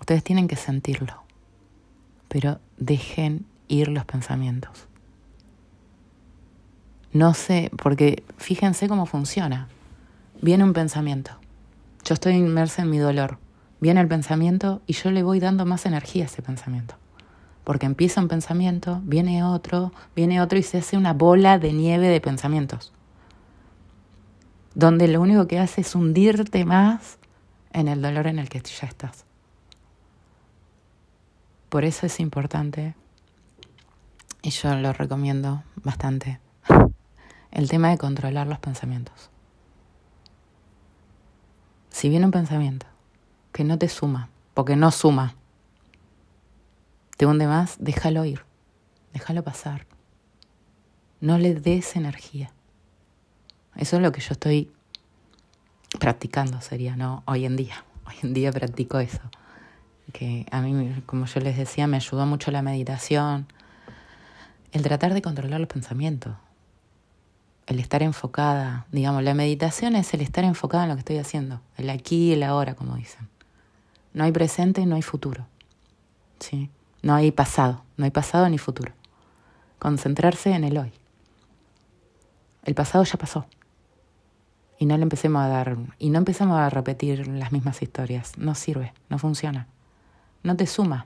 Ustedes 0.01 0.25
tienen 0.25 0.49
que 0.49 0.57
sentirlo. 0.57 1.23
Pero 2.29 2.59
dejen 2.77 3.47
ir 3.69 3.89
los 3.89 4.05
pensamientos. 4.05 4.89
No 7.13 7.33
sé, 7.33 7.71
porque 7.81 8.25
fíjense 8.39 8.89
cómo 8.89 9.07
funciona. 9.07 9.69
Viene 10.43 10.65
un 10.65 10.73
pensamiento. 10.73 11.31
Yo 12.05 12.15
estoy 12.15 12.35
inmersa 12.35 12.83
en 12.83 12.91
mi 12.91 12.99
dolor. 12.99 13.39
Viene 13.81 14.01
el 14.01 14.09
pensamiento 14.09 14.83
y 14.87 14.95
yo 14.95 15.11
le 15.11 15.23
voy 15.23 15.39
dando 15.39 15.65
más 15.65 15.87
energía 15.87 16.25
a 16.25 16.27
ese 16.27 16.43
pensamiento. 16.43 16.97
Porque 17.65 17.87
empieza 17.87 18.21
un 18.21 18.29
pensamiento, 18.29 19.01
viene 19.05 19.43
otro, 19.43 19.93
viene 20.15 20.41
otro 20.41 20.59
y 20.59 20.63
se 20.63 20.79
hace 20.79 20.97
una 20.97 21.15
bola 21.15 21.59
de 21.59 21.73
nieve 21.73 22.09
de 22.09 22.21
pensamientos. 22.21 22.93
Donde 24.75 25.09
lo 25.09 25.21
único 25.21 25.47
que 25.47 25.59
hace 25.59 25.81
es 25.81 25.95
hundirte 25.95 26.65
más 26.65 27.19
en 27.73 27.89
el 27.89 28.03
dolor 28.03 28.27
en 28.27 28.39
el 28.39 28.49
que 28.49 28.61
ya 28.61 28.87
estás. 28.87 29.25
Por 31.69 31.85
eso 31.85 32.07
es 32.07 32.21
importante, 32.21 32.95
y 34.43 34.51
yo 34.51 34.75
lo 34.77 34.93
recomiendo 34.93 35.65
bastante, 35.83 36.39
el 37.51 37.69
tema 37.69 37.89
de 37.89 37.99
controlar 37.99 38.47
los 38.47 38.59
pensamientos. 38.59 39.31
Si 41.91 42.09
viene 42.09 42.27
un 42.27 42.33
pensamiento 42.33 42.87
que 43.53 43.65
no 43.65 43.79
te 43.79 43.89
suma, 43.89 44.29
porque 44.53 44.77
no 44.77 44.91
suma, 44.91 45.35
te 47.17 47.27
hunde 47.27 47.47
más, 47.47 47.77
déjalo 47.79 48.25
ir, 48.25 48.45
déjalo 49.13 49.43
pasar. 49.43 49.87
No 51.21 51.39
le 51.39 51.55
des 51.55 51.97
energía. 51.97 52.53
Eso 53.77 53.97
es 53.97 54.03
lo 54.03 54.13
que 54.13 54.21
yo 54.21 54.33
estoy 54.33 54.71
practicando, 55.99 56.61
sería, 56.61 56.97
¿no? 56.97 57.23
Hoy 57.27 57.45
en 57.45 57.57
día. 57.57 57.85
Hoy 58.07 58.15
en 58.23 58.35
día 58.35 58.53
practico 58.53 58.99
eso. 58.99 59.23
Que 60.13 60.47
a 60.51 60.61
mí, 60.61 61.03
como 61.07 61.27
yo 61.27 61.41
les 61.41 61.57
decía, 61.57 61.87
me 61.87 61.97
ayudó 61.97 62.27
mucho 62.27 62.51
la 62.51 62.63
meditación. 62.63 63.47
El 64.73 64.83
tratar 64.83 65.15
de 65.15 65.23
controlar 65.23 65.61
los 65.61 65.69
pensamientos 65.69 66.35
el 67.67 67.81
estar 67.81 68.03
enfocada, 68.03 68.87
digamos, 68.93 69.23
la 69.23 69.35
meditación 69.35 69.97
es 69.97 70.13
el 70.15 70.21
estar 70.21 70.45
enfocada 70.45 70.85
en 70.85 70.91
lo 70.91 70.97
que 70.97 71.01
estoy 71.01 71.19
haciendo, 71.19 71.61
el 71.77 71.91
aquí 71.91 72.29
y 72.29 72.33
el 72.33 72.43
ahora, 72.43 72.75
como 72.75 72.97
dicen. 72.97 73.29
No 74.13 74.25
hay 74.25 74.33
presente, 74.33 74.85
no 74.87 74.97
hay 74.97 75.03
futuro. 75.03 75.47
¿sí? 76.39 76.71
No 77.05 77.15
hay 77.15 77.33
pasado, 77.33 77.85
no 77.99 78.07
hay 78.07 78.11
pasado 78.11 78.49
ni 78.49 78.57
futuro. 78.57 78.91
Concentrarse 79.79 80.55
en 80.55 80.65
el 80.65 80.79
hoy. 80.79 80.91
El 82.65 82.75
pasado 82.75 83.05
ya 83.05 83.19
pasó. 83.19 83.45
Y 84.79 84.87
no 84.87 84.97
le 84.97 85.03
empecemos 85.03 85.43
a 85.43 85.49
dar, 85.49 85.77
y 85.99 86.09
no 86.09 86.17
empezamos 86.17 86.59
a 86.59 86.71
repetir 86.71 87.29
las 87.29 87.53
mismas 87.53 87.83
historias. 87.83 88.39
No 88.39 88.55
sirve, 88.55 88.95
no 89.11 89.19
funciona. 89.19 89.69
No 90.43 90.57
te 90.57 90.67
suma. 90.67 91.05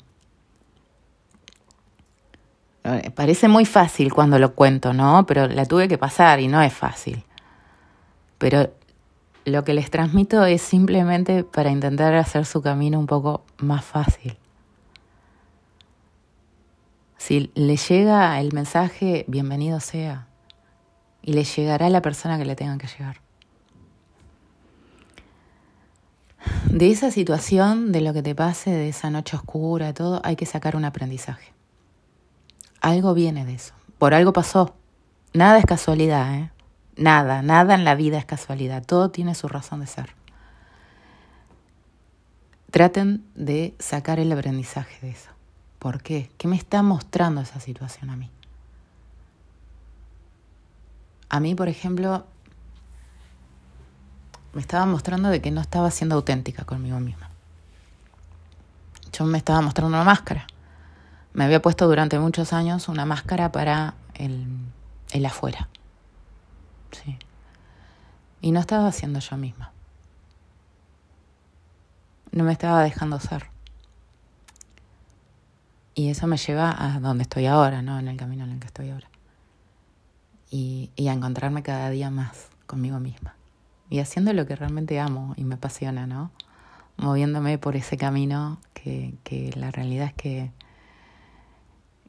Eh, 2.85 3.11
parece 3.11 3.49
muy 3.49 3.65
fácil 3.65 4.15
cuando 4.15 4.39
lo 4.39 4.55
cuento, 4.55 4.93
¿no? 4.93 5.27
Pero 5.27 5.49
la 5.49 5.67
tuve 5.67 5.89
que 5.89 5.99
pasar 5.99 6.39
y 6.39 6.47
no 6.47 6.63
es 6.63 6.73
fácil. 6.73 7.25
Pero 8.39 8.73
lo 9.45 9.65
que 9.65 9.75
les 9.75 9.91
transmito 9.91 10.45
es 10.45 10.63
simplemente 10.63 11.43
para 11.43 11.73
intentar 11.73 12.15
hacer 12.15 12.47
su 12.47 12.63
camino 12.63 13.01
un 13.01 13.07
poco 13.07 13.43
más 13.59 13.85
fácil. 13.85 14.39
Si 17.19 17.51
le 17.55 17.77
llega 17.77 18.41
el 18.41 18.53
mensaje, 18.53 19.25
bienvenido 19.29 19.81
sea. 19.81 20.29
Y 21.21 21.35
le 21.35 21.45
llegará 21.45 21.87
a 21.87 21.91
la 21.91 22.01
persona 22.01 22.39
que 22.39 22.47
le 22.47 22.57
tenga 22.57 22.79
que 22.79 22.87
llegar. 22.87 23.21
de 26.71 26.91
esa 26.91 27.11
situación, 27.11 27.93
de 27.93 28.01
lo 28.01 28.13
que 28.13 28.23
te 28.23 28.35
pase, 28.35 28.71
de 28.71 28.89
esa 28.89 29.11
noche 29.11 29.37
oscura, 29.37 29.93
todo, 29.95 30.21
hay 30.25 30.37
que 30.37 30.47
sacar 30.47 30.77
un 30.77 30.85
aprendizaje. 30.85 31.53
Algo 32.81 33.15
viene 33.15 33.45
de 33.45 33.55
eso. 33.55 33.75
Por 33.99 34.15
algo 34.15 34.33
pasó. 34.33 34.77
Nada 35.33 35.59
es 35.59 35.65
casualidad, 35.65 36.35
¿eh? 36.35 36.51
Nada, 36.97 37.43
nada 37.43 37.75
en 37.75 37.85
la 37.85 37.95
vida 37.95 38.19
es 38.19 38.25
casualidad. 38.25 38.85
Todo 38.85 39.11
tiene 39.11 39.35
su 39.35 39.49
razón 39.49 39.81
de 39.81 39.87
ser. 39.87 40.15
Traten 42.71 43.25
de 43.35 43.75
sacar 43.79 44.21
el 44.21 44.31
aprendizaje 44.31 45.05
de 45.05 45.13
eso. 45.13 45.31
¿Por 45.79 46.03
qué? 46.03 46.31
¿Qué 46.39 46.49
me 46.49 46.57
está 46.57 46.83
mostrando 46.83 47.41
esa 47.41 47.61
situación 47.61 48.11
a 48.11 48.17
mí? 48.17 48.31
A 51.29 51.41
mí, 51.41 51.55
por 51.55 51.69
ejemplo, 51.69 52.25
me 54.55 54.61
estaba 54.61 54.87
mostrando 54.87 55.29
de 55.29 55.41
que 55.41 55.51
no 55.51 55.61
estaba 55.61 55.91
siendo 55.91 56.17
auténtica 56.17 56.65
conmigo 56.65 56.99
misma. 57.01 57.31
Yo 59.13 59.25
me 59.25 59.39
estaba 59.39 59.61
mostrando 59.61 59.95
una 59.97 60.05
máscara. 60.05 60.47
Me 61.33 61.45
había 61.45 61.63
puesto 61.63 61.87
durante 61.87 62.19
muchos 62.19 62.53
años 62.53 62.89
una 62.89 63.05
máscara 63.05 63.53
para 63.53 63.95
el, 64.15 64.47
el 65.11 65.27
afuera. 65.27 65.69
Sí. 66.91 67.19
Y 68.41 68.53
no 68.53 68.61
estaba 68.61 68.91
siendo 68.93 69.21
yo 69.21 69.37
misma. 69.37 69.73
No 72.33 72.45
me 72.45 72.53
estaba 72.53 72.83
dejando 72.83 73.21
ser. 73.21 73.47
Y 75.99 76.11
eso 76.11 76.29
me 76.29 76.37
lleva 76.37 76.77
a 76.79 77.01
donde 77.01 77.23
estoy 77.23 77.47
ahora, 77.47 77.83
¿no? 77.83 77.99
En 77.99 78.07
el 78.07 78.17
camino 78.17 78.45
en 78.45 78.53
el 78.53 78.61
que 78.61 78.69
estoy 78.69 78.91
ahora. 78.91 79.09
Y, 80.49 80.93
y 80.95 81.09
a 81.09 81.13
encontrarme 81.13 81.65
cada 81.65 81.91
día 81.91 82.09
más 82.09 82.51
conmigo 82.67 83.01
misma 83.01 83.35
y 83.91 83.99
haciendo 83.99 84.33
lo 84.33 84.47
que 84.47 84.55
realmente 84.55 85.01
amo 85.01 85.35
y 85.37 85.43
me 85.43 85.57
apasiona, 85.57 86.07
¿no? 86.07 86.31
Moviéndome 86.99 87.59
por 87.59 87.75
ese 87.75 87.97
camino 87.97 88.61
que, 88.75 89.17
que 89.25 89.51
la 89.57 89.73
realidad 89.73 90.07
es 90.07 90.15
que, 90.15 90.53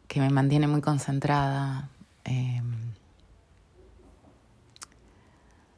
que 0.08 0.19
me 0.19 0.29
mantiene 0.29 0.67
muy 0.67 0.81
concentrada, 0.81 1.89
em, 2.25 2.93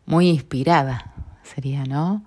muy 0.06 0.28
inspirada 0.28 1.14
sería, 1.44 1.86
¿no? 1.86 2.26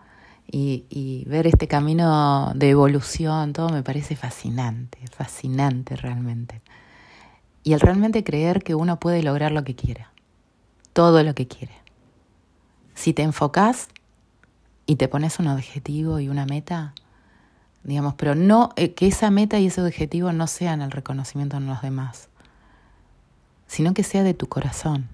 Y, 0.50 0.84
y, 0.88 1.24
ver 1.24 1.46
este 1.46 1.66
camino 1.66 2.52
de 2.54 2.70
evolución, 2.70 3.52
todo 3.52 3.70
me 3.70 3.82
parece 3.82 4.14
fascinante, 4.14 4.98
fascinante 5.08 5.96
realmente. 5.96 6.60
Y 7.64 7.72
el 7.72 7.80
realmente 7.80 8.22
creer 8.22 8.62
que 8.62 8.74
uno 8.74 9.00
puede 9.00 9.22
lograr 9.22 9.52
lo 9.52 9.64
que 9.64 9.74
quiera, 9.74 10.12
todo 10.92 11.22
lo 11.22 11.34
que 11.34 11.48
quiere. 11.48 11.74
Si 12.94 13.14
te 13.14 13.22
enfocas 13.22 13.88
y 14.86 14.96
te 14.96 15.08
pones 15.08 15.38
un 15.38 15.48
objetivo 15.48 16.20
y 16.20 16.28
una 16.28 16.46
meta, 16.46 16.94
digamos, 17.82 18.14
pero 18.14 18.34
no 18.34 18.70
eh, 18.76 18.94
que 18.94 19.06
esa 19.06 19.30
meta 19.30 19.58
y 19.58 19.66
ese 19.66 19.82
objetivo 19.82 20.32
no 20.32 20.46
sean 20.46 20.82
el 20.82 20.90
reconocimiento 20.90 21.56
en 21.56 21.66
los 21.66 21.82
demás, 21.82 22.28
sino 23.66 23.94
que 23.94 24.02
sea 24.02 24.22
de 24.22 24.34
tu 24.34 24.46
corazón, 24.46 25.08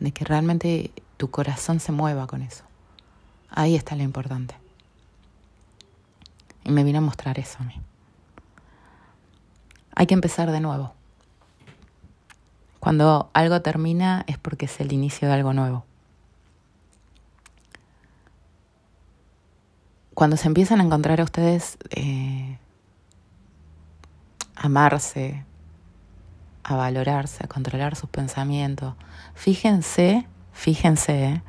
de 0.00 0.12
que 0.12 0.24
realmente 0.24 0.92
tu 1.16 1.30
corazón 1.30 1.80
se 1.80 1.92
mueva 1.92 2.26
con 2.26 2.42
eso. 2.42 2.64
Ahí 3.54 3.74
está 3.74 3.96
lo 3.96 4.02
importante. 4.02 4.54
Y 6.64 6.70
me 6.70 6.84
vino 6.84 6.98
a 6.98 7.02
mostrar 7.02 7.38
eso 7.38 7.58
a 7.60 7.64
mí. 7.64 7.80
Hay 9.94 10.06
que 10.06 10.14
empezar 10.14 10.50
de 10.50 10.60
nuevo. 10.60 10.92
Cuando 12.80 13.30
algo 13.32 13.62
termina 13.62 14.24
es 14.26 14.36
porque 14.38 14.66
es 14.66 14.80
el 14.80 14.92
inicio 14.92 15.28
de 15.28 15.34
algo 15.34 15.52
nuevo. 15.52 15.84
cuando 20.14 20.36
se 20.36 20.46
empiezan 20.46 20.80
a 20.80 20.84
encontrar 20.84 21.20
a 21.20 21.24
ustedes, 21.24 21.76
eh, 21.90 22.56
amarse, 24.54 25.44
a 26.62 26.76
valorarse, 26.76 27.44
a 27.44 27.48
controlar 27.48 27.96
sus 27.96 28.08
pensamientos, 28.08 28.94
fíjense, 29.34 30.26
fíjense 30.52 31.42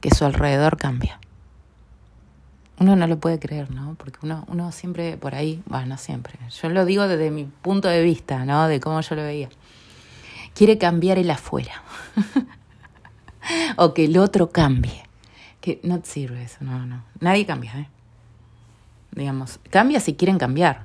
que 0.00 0.14
su 0.14 0.24
alrededor 0.24 0.76
cambia. 0.76 1.18
Uno 2.78 2.94
no 2.94 3.06
lo 3.06 3.18
puede 3.18 3.38
creer, 3.38 3.70
¿no? 3.70 3.94
Porque 3.94 4.18
uno, 4.22 4.44
uno 4.48 4.70
siempre 4.70 5.16
por 5.16 5.34
ahí, 5.34 5.62
bueno, 5.66 5.86
no 5.86 5.98
siempre, 5.98 6.38
yo 6.50 6.68
lo 6.68 6.84
digo 6.84 7.08
desde 7.08 7.30
mi 7.30 7.44
punto 7.44 7.88
de 7.88 8.02
vista, 8.02 8.44
¿no? 8.44 8.68
De 8.68 8.80
cómo 8.80 9.00
yo 9.00 9.14
lo 9.14 9.22
veía. 9.22 9.48
Quiere 10.54 10.76
cambiar 10.76 11.18
el 11.18 11.30
afuera. 11.30 11.82
o 13.76 13.94
que 13.94 14.04
el 14.04 14.18
otro 14.18 14.50
cambie 14.50 15.06
que 15.60 15.80
no 15.82 16.00
sirve 16.04 16.42
eso, 16.42 16.58
no, 16.60 16.86
no. 16.86 17.02
Nadie 17.18 17.44
cambia, 17.44 17.72
¿eh? 17.76 17.88
Digamos, 19.12 19.58
cambia 19.70 19.98
si 19.98 20.14
quieren 20.14 20.38
cambiar. 20.38 20.84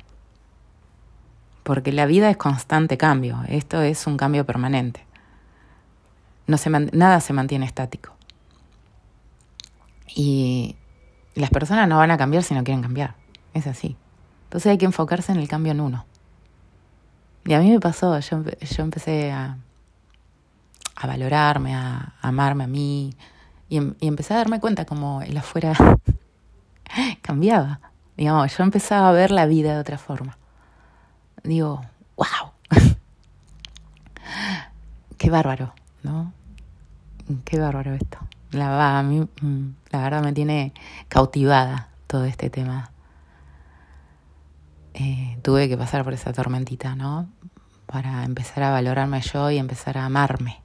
Porque 1.63 1.91
la 1.91 2.05
vida 2.05 2.29
es 2.29 2.37
constante 2.37 2.97
cambio. 2.97 3.43
Esto 3.47 3.81
es 3.81 4.07
un 4.07 4.17
cambio 4.17 4.45
permanente. 4.45 5.05
No 6.47 6.57
se 6.57 6.69
nada 6.69 7.21
se 7.21 7.33
mantiene 7.33 7.65
estático. 7.65 8.13
Y 10.07 10.75
las 11.35 11.49
personas 11.49 11.87
no 11.87 11.97
van 11.97 12.11
a 12.11 12.17
cambiar 12.17 12.43
si 12.43 12.53
no 12.53 12.63
quieren 12.63 12.81
cambiar. 12.81 13.15
Es 13.53 13.67
así. 13.67 13.95
Entonces 14.45 14.71
hay 14.71 14.77
que 14.77 14.85
enfocarse 14.85 15.31
en 15.31 15.39
el 15.39 15.47
cambio 15.47 15.71
en 15.71 15.81
uno. 15.81 16.05
Y 17.45 17.53
a 17.53 17.59
mí 17.59 17.71
me 17.71 17.79
pasó, 17.79 18.19
yo, 18.19 18.43
yo 18.43 18.83
empecé 18.83 19.31
a, 19.31 19.57
valorarme, 21.03 21.73
a 21.73 22.13
amarme 22.21 22.65
a 22.65 22.67
mí, 22.67 23.15
Em, 23.71 23.95
y, 24.01 24.07
empecé 24.07 24.33
a 24.33 24.37
darme 24.37 24.59
cuenta 24.59 24.83
como 24.83 25.21
el 25.21 25.37
afuera 25.37 25.73
cambiaba. 27.21 27.79
Digamos, 28.17 28.55
yo 28.55 28.63
empezaba 28.63 29.07
a 29.09 29.13
ver 29.13 29.31
la 29.31 29.45
vida 29.45 29.73
de 29.73 29.79
otra 29.79 29.97
forma. 29.97 30.37
Digo, 31.43 31.81
wow, 32.17 32.51
qué 35.17 35.29
bárbaro, 35.29 35.73
¿no? 36.03 36.33
Qué 37.45 37.59
bárbaro 37.59 37.93
esto. 37.93 38.17
La, 38.51 38.99
a 38.99 39.03
mí, 39.03 39.27
mm, 39.41 39.69
la 39.91 40.01
verdad 40.01 40.23
me 40.23 40.33
tiene 40.33 40.73
cautivada 41.07 41.89
todo 42.07 42.25
este 42.25 42.49
tema. 42.49 42.91
Eh, 44.93 45.37
tuve 45.41 45.69
que 45.69 45.77
pasar 45.77 46.03
por 46.03 46.13
esa 46.13 46.33
tormentita, 46.33 46.95
¿no? 46.95 47.29
Para 47.85 48.23
empezar 48.25 48.63
a 48.63 48.71
valorarme 48.71 49.21
yo 49.21 49.49
y 49.51 49.57
empezar 49.57 49.97
a 49.97 50.05
amarme 50.05 50.61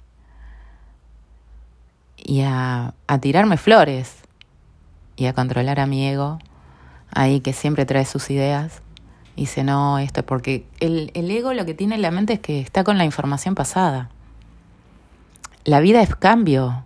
y 2.27 2.43
a, 2.43 2.95
tirarme 3.21 3.57
flores 3.57 4.17
y 5.15 5.27
a 5.27 5.33
controlar 5.33 5.79
a 5.79 5.87
mi 5.87 6.07
ego 6.07 6.39
ahí 7.13 7.41
que 7.41 7.53
siempre 7.53 7.87
trae 7.87 8.05
sus 8.05 8.31
ideas 8.31 8.83
y 9.37 9.43
dice 9.43 9.63
no, 9.63 9.99
esto 9.99 10.21
es 10.21 10.27
porque 10.27 10.67
el, 10.81 11.13
el 11.15 11.31
ego 11.31 11.53
lo 11.53 11.65
que 11.65 11.75
tiene 11.75 11.95
en 11.95 12.03
la 12.03 12.11
mente 12.11 12.35
es 12.35 12.41
que 12.41 12.61
está 12.61 12.85
con 12.85 12.99
la 12.99 13.05
información 13.05 13.55
pasada. 13.55 14.11
La 15.65 15.81
vida 15.81 16.01
es 16.01 16.15
cambio. 16.17 16.85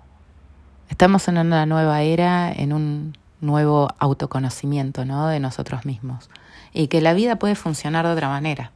Estamos 0.91 1.29
en 1.29 1.39
una 1.39 1.65
nueva 1.67 2.03
era, 2.03 2.53
en 2.53 2.73
un 2.73 3.17
nuevo 3.41 3.89
autoconocimiento 4.01 5.05
¿no? 5.05 5.29
de 5.29 5.41
nosotros 5.41 5.87
mismos. 5.87 6.29
Y 6.75 6.89
que 6.89 7.01
la 7.01 7.15
vida 7.15 7.37
puede 7.37 7.55
funcionar 7.55 8.05
de 8.07 8.13
otra 8.13 8.29
manera. 8.29 8.73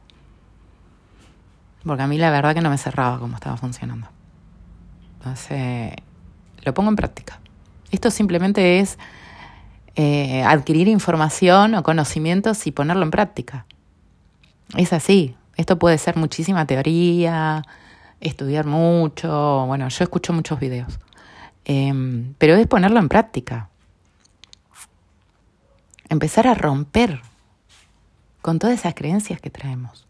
Porque 1.83 2.01
a 2.01 2.07
mí 2.07 2.17
la 2.17 2.31
verdad 2.31 2.55
que 2.55 2.61
no 2.61 2.69
me 2.69 2.77
cerraba 2.77 3.19
como 3.19 3.35
estaba 3.35 3.57
funcionando. 3.57 4.07
Entonces, 5.19 5.93
lo 6.63 6.73
pongo 6.73 6.89
en 6.89 6.95
práctica. 6.95 7.39
Esto 7.91 8.09
simplemente 8.09 8.79
es 8.79 8.97
eh, 9.95 10.41
adquirir 10.43 10.87
información 10.87 11.75
o 11.75 11.83
conocimientos 11.83 12.65
y 12.65 12.71
ponerlo 12.71 13.03
en 13.03 13.11
práctica. 13.11 13.65
Es 14.75 14.93
así. 14.93 15.35
Esto 15.57 15.77
puede 15.77 15.97
ser 15.97 16.15
muchísima 16.15 16.65
teoría, 16.65 17.61
estudiar 18.19 18.65
mucho. 18.65 19.65
Bueno, 19.67 19.87
yo 19.89 20.03
escucho 20.03 20.33
muchos 20.33 20.59
videos. 20.59 20.97
Em, 21.65 22.35
pero 22.37 22.55
es 22.55 22.67
ponerlo 22.67 22.99
en 22.99 23.09
práctica. 23.09 23.69
Empezar 26.09 26.47
a 26.47 26.53
romper 26.53 27.21
con 28.41 28.59
todas 28.59 28.79
esas 28.79 28.93
creencias 28.93 29.41
que 29.41 29.49
traemos. 29.49 30.07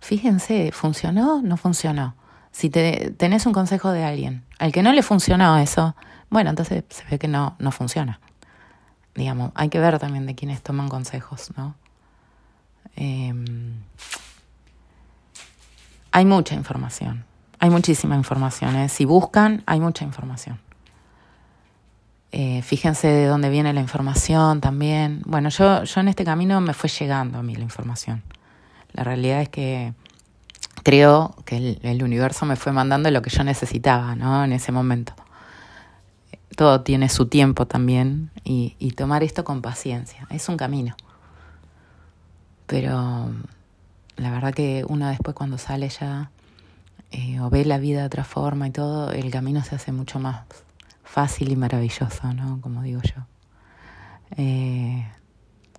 Fíjense, 0.00 0.72
¿funcionó? 0.72 1.40
¿No 1.42 1.56
funcionó? 1.56 2.14
Si 2.50 2.70
te, 2.70 3.12
tenés 3.12 3.46
un 3.46 3.52
consejo 3.52 3.92
de 3.92 4.04
alguien 4.04 4.44
al 4.58 4.72
que 4.72 4.82
no 4.82 4.92
le 4.92 5.02
funcionó 5.02 5.58
eso, 5.58 5.94
bueno, 6.30 6.50
entonces 6.50 6.84
se 6.88 7.04
ve 7.04 7.18
que 7.18 7.28
no, 7.28 7.54
no 7.58 7.70
funciona. 7.70 8.20
Digamos, 9.14 9.52
hay 9.54 9.68
que 9.68 9.78
ver 9.78 9.98
también 9.98 10.26
de 10.26 10.34
quienes 10.34 10.62
toman 10.62 10.88
consejos, 10.88 11.52
¿no? 11.56 11.74
Em, 12.96 13.74
hay 16.12 16.24
mucha 16.24 16.54
información, 16.54 17.24
hay 17.58 17.70
muchísima 17.70 18.16
información. 18.16 18.76
¿eh? 18.76 18.88
Si 18.88 19.04
buscan, 19.04 19.62
hay 19.66 19.80
mucha 19.80 20.04
información. 20.04 20.58
Eh, 22.32 22.60
fíjense 22.62 23.06
de 23.08 23.26
dónde 23.26 23.48
viene 23.48 23.72
la 23.72 23.80
información 23.80 24.60
también. 24.60 25.22
Bueno, 25.24 25.48
yo, 25.48 25.84
yo 25.84 26.00
en 26.00 26.08
este 26.08 26.24
camino 26.24 26.60
me 26.60 26.74
fue 26.74 26.90
llegando 26.90 27.38
a 27.38 27.42
mí 27.42 27.54
la 27.54 27.62
información. 27.62 28.22
La 28.92 29.04
realidad 29.04 29.40
es 29.40 29.48
que 29.48 29.94
creo 30.82 31.34
que 31.44 31.78
el, 31.82 32.02
universo 32.02 32.44
me 32.46 32.56
fue 32.56 32.72
mandando 32.72 33.10
lo 33.10 33.22
que 33.22 33.30
yo 33.30 33.42
necesitaba, 33.44 34.14
¿no? 34.14 34.44
En 34.44 34.52
ese 34.52 34.72
momento. 34.72 35.14
todo 36.56 36.82
tiene 36.82 37.08
su 37.08 37.26
tiempo 37.26 37.66
también 37.66 38.30
y, 38.44 38.76
y 38.78 38.92
tomar 38.92 39.22
esto 39.22 39.44
con 39.44 39.62
paciencia. 39.62 40.26
Es 40.30 40.48
un 40.48 40.56
camino. 40.56 40.96
Pero 42.66 43.30
la 44.16 44.30
verdad 44.30 44.52
que 44.54 44.84
uno 44.88 45.08
después 45.08 45.34
cuando 45.34 45.58
sale 45.58 45.88
ya 45.88 46.30
eh, 47.12 47.40
o 47.40 47.50
ve 47.50 47.64
la 47.64 47.78
vida 47.78 48.00
de 48.00 48.06
otra 48.06 48.24
forma 48.24 48.68
y 48.68 48.70
todo, 48.70 49.12
el 49.12 49.30
camino 49.30 49.62
se 49.62 49.76
hace 49.76 49.92
mucho 49.92 50.18
más 50.18 50.44
fácil 51.04 51.50
y 51.50 51.56
maravilloso, 51.56 52.32
¿no? 52.34 52.60
Como 52.60 52.82
digo 52.82 53.00
yo. 53.02 53.26
Eh, 54.36 55.06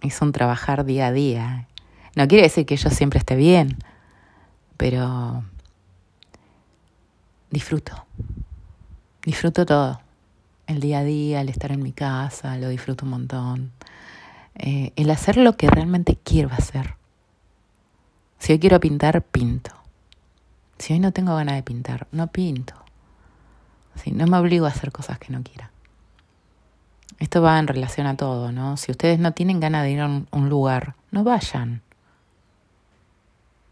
es 0.01 0.21
un 0.21 0.31
trabajar 0.31 0.85
día 0.85 1.07
a 1.07 1.11
día. 1.11 1.67
No 2.15 2.27
quiere 2.27 2.43
decir 2.43 2.65
que 2.65 2.77
yo 2.77 2.89
siempre 2.89 3.19
esté 3.19 3.35
bien, 3.35 3.77
pero 4.77 5.43
disfruto. 7.51 8.05
Disfruto 9.23 9.65
todo. 9.65 10.01
El 10.65 10.79
día 10.79 10.99
a 10.99 11.03
día, 11.03 11.41
el 11.41 11.49
estar 11.49 11.71
en 11.71 11.81
mi 11.81 11.91
casa, 11.91 12.57
lo 12.57 12.69
disfruto 12.69 13.05
un 13.05 13.11
montón. 13.11 13.71
Eh, 14.55 14.91
el 14.95 15.09
hacer 15.11 15.37
lo 15.37 15.55
que 15.55 15.69
realmente 15.69 16.17
quiero 16.23 16.49
hacer. 16.51 16.95
Si 18.39 18.53
hoy 18.53 18.59
quiero 18.59 18.79
pintar, 18.79 19.21
pinto. 19.23 19.71
Si 20.79 20.93
hoy 20.93 20.99
no 20.99 21.11
tengo 21.11 21.35
ganas 21.35 21.55
de 21.55 21.63
pintar, 21.63 22.07
no 22.11 22.27
pinto. 22.27 22.73
Si 23.95 24.11
no 24.11 24.27
me 24.27 24.37
obligo 24.37 24.65
a 24.65 24.69
hacer 24.69 24.91
cosas 24.91 25.17
que 25.17 25.31
no 25.33 25.41
quiera. 25.41 25.71
Esto 27.19 27.41
va 27.41 27.57
en 27.57 27.67
relación 27.67 28.05
a 28.05 28.15
todo, 28.15 28.51
¿no? 28.51 28.77
Si 28.77 28.91
ustedes 28.91 29.17
no 29.17 29.33
tienen 29.33 29.59
ganas 29.59 29.83
de 29.83 29.91
ir 29.91 30.01
a 30.01 30.05
un, 30.05 30.49
lugar, 30.49 30.95
no 31.11 31.23
vayan. 31.23 31.81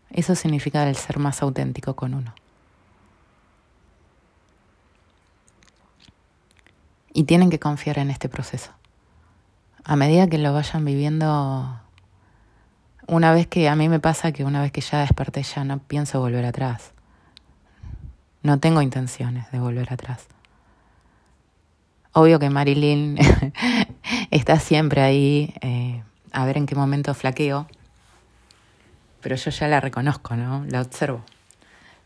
Eso 0.09 0.33
significa 0.33 0.87
el 0.87 0.95
ser 0.95 1.19
más 1.19 1.41
auténtico 1.43 1.95
con 1.95 2.15
uno. 2.15 2.33
Y 7.13 7.25
tienen 7.25 7.49
que 7.49 7.59
confiar 7.59 7.99
en 7.99 8.09
este 8.09 8.29
proceso. 8.29 8.71
A 9.83 9.95
medida 9.95 10.27
que 10.27 10.39
lo 10.39 10.51
vayan 10.51 10.83
viviendo, 10.83 11.79
una 13.07 13.31
vez 13.31 13.45
que 13.45 13.69
a 13.69 13.75
mí 13.75 13.89
me 13.89 13.99
pasa 13.99 14.31
que 14.31 14.43
una 14.43 14.61
vez 14.61 14.71
que 14.71 14.81
ya 14.81 15.01
desperté 15.01 15.43
ya 15.43 15.63
no 15.63 15.77
pienso 15.79 16.19
volver 16.19 16.45
atrás. 16.45 16.94
No 18.45 18.60
tengo 18.60 18.84
intenciones 18.84 19.51
de 19.51 19.60
volver 19.60 19.91
atrás. 19.91 20.27
Obvio 22.13 22.38
que 22.38 22.51
Marilyn 22.51 23.17
está 24.29 24.60
siempre 24.60 25.01
ahí 25.01 25.55
eh, 25.62 26.03
a 26.31 26.45
ver 26.45 26.58
en 26.58 26.67
qué 26.67 26.75
momento 26.75 27.15
flaqueo, 27.15 27.65
pero 29.21 29.36
yo 29.36 29.49
ya 29.49 29.67
la 29.67 29.81
reconozco, 29.81 30.36
¿no? 30.36 30.63
La 30.69 30.81
observo. 30.81 31.23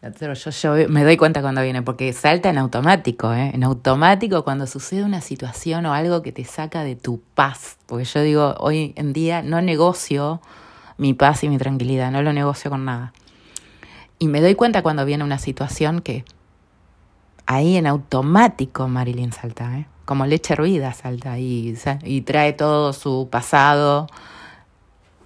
La 0.01 0.07
observo. 0.07 0.33
Yo, 0.33 0.51
yo 0.51 0.87
me 0.87 1.03
doy 1.03 1.17
cuenta 1.17 1.41
cuando 1.41 1.61
viene, 1.61 1.81
porque 1.81 2.13
salta 2.13 2.49
en 2.49 2.57
automático, 2.57 3.33
¿eh? 3.33 3.51
En 3.53 3.65
automático 3.65 4.45
cuando 4.45 4.65
sucede 4.65 5.03
una 5.03 5.19
situación 5.19 5.87
o 5.87 5.93
algo 5.93 6.21
que 6.21 6.31
te 6.31 6.45
saca 6.45 6.85
de 6.85 6.95
tu 6.95 7.19
paz. 7.35 7.75
Porque 7.85 8.05
yo 8.05 8.21
digo, 8.21 8.55
hoy 8.59 8.93
en 8.95 9.11
día 9.11 9.41
no 9.41 9.61
negocio 9.61 10.39
mi 10.95 11.13
paz 11.13 11.43
y 11.43 11.49
mi 11.49 11.57
tranquilidad, 11.57 12.11
no 12.11 12.21
lo 12.21 12.31
negocio 12.31 12.71
con 12.71 12.85
nada. 12.85 13.11
Y 14.19 14.27
me 14.27 14.41
doy 14.41 14.55
cuenta 14.55 14.83
cuando 14.83 15.05
viene 15.05 15.23
una 15.23 15.39
situación 15.39 16.01
que 16.01 16.25
ahí 17.45 17.77
en 17.77 17.87
automático 17.87 18.87
Marilyn 18.87 19.31
salta, 19.31 19.79
¿eh? 19.79 19.87
como 20.05 20.25
leche 20.25 20.53
hervida 20.53 20.93
salta 20.93 21.31
ahí 21.31 21.75
y 22.03 22.21
trae 22.21 22.53
todo 22.53 22.93
su 22.93 23.29
pasado. 23.31 24.07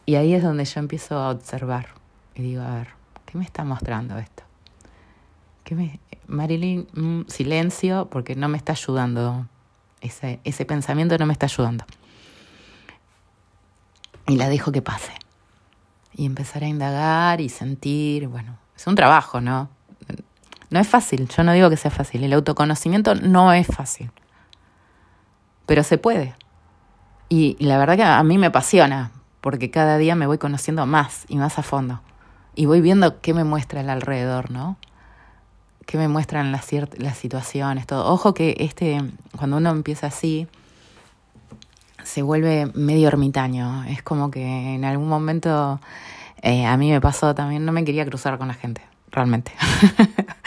Y 0.05 0.15
ahí 0.15 0.33
es 0.33 0.43
donde 0.43 0.65
yo 0.65 0.79
empiezo 0.79 1.17
a 1.17 1.31
observar 1.31 1.87
y 2.35 2.43
digo, 2.43 2.61
a 2.61 2.75
ver, 2.75 2.87
¿qué 3.25 3.37
me 3.37 3.43
está 3.43 3.63
mostrando 3.63 4.17
esto? 4.17 4.43
¿Qué. 5.63 5.99
Marilyn, 6.27 6.87
mm, 6.93 7.21
silencio, 7.27 8.07
porque 8.09 8.35
no 8.35 8.47
me 8.47 8.57
está 8.57 8.73
ayudando. 8.73 9.47
Ese, 10.01 10.39
ese 10.43 10.65
pensamiento 10.65 11.17
no 11.17 11.25
me 11.25 11.33
está 11.33 11.45
ayudando. 11.45 11.85
Y 14.27 14.35
la 14.35 14.49
dejo 14.49 14.71
que 14.71 14.81
pase. 14.81 15.13
Y 16.13 16.25
empezar 16.25 16.63
a 16.63 16.67
indagar 16.67 17.41
y 17.41 17.49
sentir, 17.49 18.27
bueno, 18.27 18.57
es 18.75 18.87
un 18.87 18.95
trabajo, 18.95 19.41
¿no? 19.41 19.69
No 20.69 20.79
es 20.79 20.87
fácil, 20.87 21.27
yo 21.27 21.43
no 21.43 21.53
digo 21.53 21.69
que 21.69 21.77
sea 21.77 21.91
fácil, 21.91 22.23
el 22.23 22.33
autoconocimiento 22.33 23.13
no 23.13 23.53
es 23.53 23.67
fácil, 23.67 24.11
pero 25.65 25.83
se 25.83 25.97
puede. 25.97 26.35
Y 27.29 27.57
la 27.59 27.77
verdad 27.77 27.95
que 27.95 28.03
a 28.03 28.23
mí 28.23 28.37
me 28.37 28.47
apasiona, 28.47 29.11
porque 29.41 29.69
cada 29.69 29.97
día 29.97 30.15
me 30.15 30.25
voy 30.25 30.37
conociendo 30.37 30.85
más 30.85 31.25
y 31.27 31.37
más 31.37 31.59
a 31.59 31.63
fondo. 31.63 32.01
Y 32.55 32.65
voy 32.65 32.81
viendo 32.81 33.21
qué 33.21 33.33
me 33.33 33.43
muestra 33.43 33.81
el 33.81 33.89
alrededor, 33.89 34.51
¿no? 34.51 34.77
Qué 35.85 35.97
me 35.97 36.07
muestran 36.07 36.51
las, 36.51 36.67
las 36.97 37.17
situaciones, 37.17 37.85
todo. 37.85 38.11
Ojo 38.11 38.33
que 38.33 38.55
este, 38.59 39.01
cuando 39.37 39.57
uno 39.57 39.71
empieza 39.71 40.07
así, 40.07 40.47
se 42.03 42.21
vuelve 42.21 42.71
medio 42.73 43.07
ermitaño. 43.07 43.83
Es 43.85 44.03
como 44.03 44.31
que 44.31 44.75
en 44.75 44.85
algún 44.85 45.09
momento 45.09 45.79
eh, 46.43 46.65
a 46.65 46.75
mí 46.75 46.91
me 46.91 46.99
pasó 46.99 47.33
también, 47.33 47.63
no 47.63 47.71
me 47.71 47.85
quería 47.85 48.05
cruzar 48.05 48.37
con 48.37 48.49
la 48.49 48.53
gente 48.53 48.81
realmente. 49.11 49.53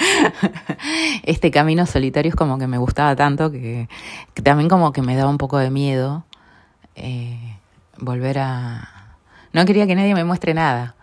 este 1.23 1.51
camino 1.51 1.87
solitario 1.87 2.29
es 2.29 2.37
como 2.37 2.59
que 2.59 2.67
me 2.67 2.77
gustaba 2.77 3.17
tanto 3.17 3.51
que, 3.51 3.89
también 4.43 4.69
como 4.69 4.93
que 4.93 5.01
me 5.01 5.17
daba 5.17 5.31
un 5.31 5.39
poco 5.39 5.57
de 5.57 5.71
miedo 5.71 6.25
eh, 6.97 7.57
volver 7.97 8.41
a... 8.41 9.17
No 9.55 9.65
quería 9.65 9.87
que 9.87 9.95
nadie 9.95 10.15
me 10.15 10.25
muestre 10.25 10.53
nada. 10.53 10.97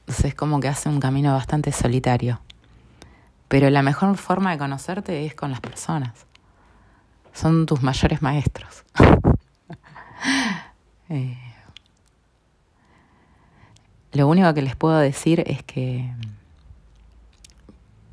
Entonces 0.00 0.24
es 0.24 0.34
como 0.34 0.58
que 0.58 0.66
hace 0.66 0.88
un 0.88 0.98
camino 0.98 1.32
bastante 1.32 1.70
solitario. 1.70 2.40
Pero 3.46 3.70
la 3.70 3.82
mejor 3.82 4.16
forma 4.16 4.50
de 4.50 4.58
conocerte 4.58 5.24
es 5.24 5.36
con 5.36 5.52
las 5.52 5.60
personas. 5.60 6.26
Son 7.32 7.64
tus 7.64 7.80
mayores 7.82 8.22
maestros. 8.22 8.82
eh, 11.10 11.45
lo 14.16 14.28
único 14.28 14.52
que 14.54 14.62
les 14.62 14.76
puedo 14.76 14.98
decir 14.98 15.44
es 15.46 15.62
que, 15.62 16.10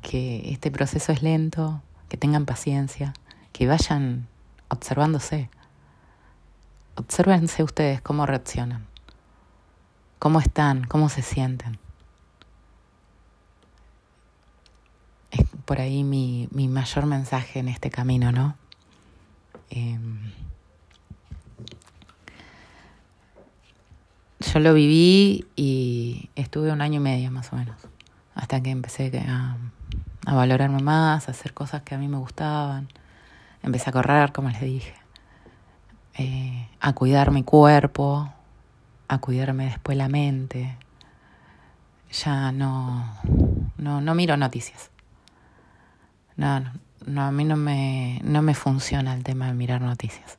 que 0.02 0.52
este 0.52 0.70
proceso 0.70 1.12
es 1.12 1.22
lento, 1.22 1.82
que 2.08 2.16
tengan 2.16 2.46
paciencia, 2.46 3.14
que 3.52 3.66
vayan 3.66 4.28
observándose. 4.68 5.48
Obsérvense 6.96 7.62
ustedes 7.62 8.00
cómo 8.00 8.26
reaccionan, 8.26 8.86
cómo 10.18 10.40
están, 10.40 10.84
cómo 10.84 11.08
se 11.08 11.22
sienten. 11.22 11.78
Es 15.30 15.44
por 15.64 15.80
ahí 15.80 16.04
mi, 16.04 16.48
mi 16.52 16.68
mayor 16.68 17.06
mensaje 17.06 17.58
en 17.58 17.68
este 17.68 17.90
camino, 17.90 18.30
¿no? 18.30 18.56
Em, 19.70 20.32
yo 24.52 24.60
lo 24.60 24.74
viví 24.74 25.46
y 25.56 26.30
estuve 26.34 26.72
un 26.72 26.80
año 26.80 26.96
y 26.96 27.02
medio 27.02 27.30
más 27.30 27.52
o 27.52 27.56
menos, 27.56 27.76
hasta 28.34 28.62
que 28.62 28.70
empecé 28.70 29.10
a, 29.26 29.56
valorarme 30.26 30.82
más, 30.82 31.28
a 31.28 31.32
hacer 31.32 31.54
cosas 31.54 31.82
que 31.82 31.94
a 31.94 31.98
mí 31.98 32.08
me 32.08 32.18
gustaban. 32.18 32.88
Empecé 33.62 33.90
a 33.90 33.92
correr, 33.92 34.32
como 34.32 34.50
les 34.50 34.60
dije, 34.60 34.94
eh, 36.18 36.68
a 36.80 36.92
cuidar 36.92 37.30
mi 37.30 37.42
cuerpo, 37.42 38.32
a 39.08 39.18
cuidarme 39.18 39.66
después 39.66 39.96
la 39.96 40.08
mente. 40.08 40.76
Ya 42.12 42.52
no, 42.52 43.04
no, 43.78 44.00
no 44.00 44.14
miro 44.14 44.36
noticias. 44.36 44.90
No, 46.36 46.60
no, 47.06 47.22
a 47.22 47.30
mí 47.30 47.44
no 47.44 47.56
me, 47.56 48.20
no 48.24 48.42
me 48.42 48.54
funciona 48.54 49.14
el 49.14 49.22
tema 49.22 49.46
de 49.46 49.54
mirar 49.54 49.80
noticias, 49.80 50.38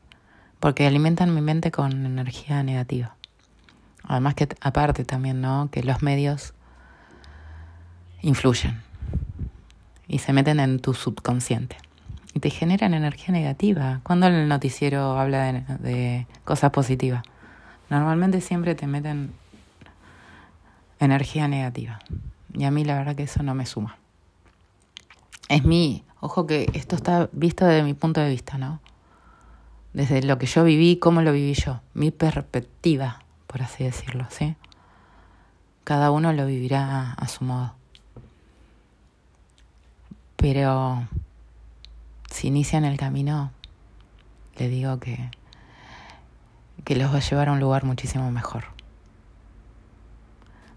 porque 0.59 0.85
alimentan 0.85 1.33
mi 1.33 1.41
mente 1.41 1.71
con 1.71 2.05
energía 2.05 2.63
negativa. 2.63 3.14
Además 4.07 4.35
que 4.35 4.47
aparte 4.61 5.03
también, 5.03 5.41
¿no? 5.41 5.69
Que 5.71 5.83
los 5.83 6.01
medios 6.01 6.53
influyen 8.21 8.81
y 10.07 10.19
se 10.19 10.33
meten 10.33 10.59
en 10.59 10.79
tu 10.79 10.93
subconsciente 10.93 11.77
y 12.33 12.39
te 12.39 12.49
generan 12.49 12.93
energía 12.93 13.33
negativa. 13.33 14.01
Cuando 14.03 14.27
el 14.27 14.47
noticiero 14.47 15.17
habla 15.19 15.51
de, 15.79 16.27
cosas 16.43 16.71
positivas, 16.71 17.23
normalmente 17.89 18.41
siempre 18.41 18.75
te 18.75 18.87
meten 18.87 19.31
energía 20.99 21.47
negativa. 21.47 21.99
Y 22.53 22.65
a 22.65 22.71
mí 22.71 22.83
la 22.83 22.95
verdad 22.95 23.15
que 23.15 23.23
eso 23.23 23.41
no 23.41 23.55
me 23.55 23.65
suma. 23.65 23.97
Es 25.49 25.63
mi, 25.63 26.03
ojo 26.19 26.45
que 26.45 26.69
esto 26.73 26.95
está 26.95 27.29
visto 27.31 27.65
desde 27.65 27.83
mi 27.83 27.93
punto 27.93 28.21
de 28.21 28.29
vista, 28.29 28.57
¿no? 28.57 28.81
Desde 29.93 30.21
lo 30.23 30.37
que 30.37 30.45
yo 30.45 30.63
viví, 30.63 30.97
cómo 30.97 31.21
lo 31.21 31.31
viví 31.31 31.53
yo, 31.53 31.81
mi 31.93 32.11
perspectiva 32.11 33.24
por 33.55 33.63
así 33.63 33.85
decirlo, 33.85 34.27
¿sí? 34.29 34.57
Cada 35.85 36.11
uno 36.11 36.33
lo 36.33 36.45
vivirá 36.45 37.13
a 37.13 37.27
su 37.29 37.45
modo. 37.45 37.73
Pero 40.35 41.07
si 42.29 42.47
inician 42.47 42.83
el 42.83 42.97
camino, 42.97 43.53
le 44.57 44.67
digo 44.67 44.99
que, 44.99 45.31
que 46.83 46.97
los 46.97 47.13
va 47.13 47.19
a 47.19 47.21
llevar 47.21 47.47
a 47.47 47.53
un 47.53 47.61
lugar 47.61 47.85
muchísimo 47.85 48.29
mejor. 48.29 48.65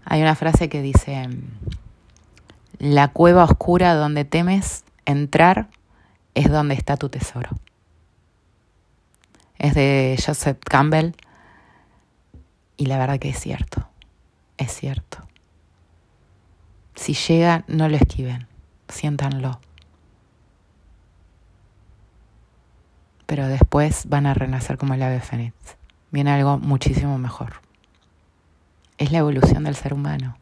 Hay 0.05 0.21
una 0.21 0.35
frase 0.35 0.69
que 0.69 0.81
dice, 0.81 1.27
la 2.77 3.09
cueva 3.09 3.43
oscura 3.43 3.93
donde 3.93 4.23
temes 4.23 4.85
entrar 5.03 5.67
es 6.33 6.49
donde 6.49 6.75
está 6.75 6.95
tu 6.95 7.09
tesoro. 7.09 7.49
Es 9.57 9.73
de 9.73 10.17
Joseph 10.25 10.59
Campbell 10.63 11.13
y 12.79 12.85
la 12.85 12.97
verdad 12.97 13.19
que 13.19 13.27
es 13.27 13.37
cierto, 13.37 13.89
es 14.57 14.73
cierto. 14.73 15.27
Si 16.95 17.13
llega, 17.13 17.65
no 17.67 17.89
lo 17.89 17.97
esquiven, 17.97 18.47
siéntanlo. 18.87 19.59
Pero 23.25 23.49
después 23.49 24.07
van 24.07 24.25
a 24.25 24.33
renacer 24.33 24.77
como 24.77 24.93
el 24.93 25.03
ave 25.03 25.19
fénix. 25.19 25.53
Viene 26.11 26.31
algo 26.31 26.57
muchísimo 26.57 27.17
mejor. 27.17 27.55
Es 28.97 29.11
la 29.11 29.17
evolución 29.17 29.65
del 29.65 29.75
ser 29.75 29.93
humano. 29.93 30.37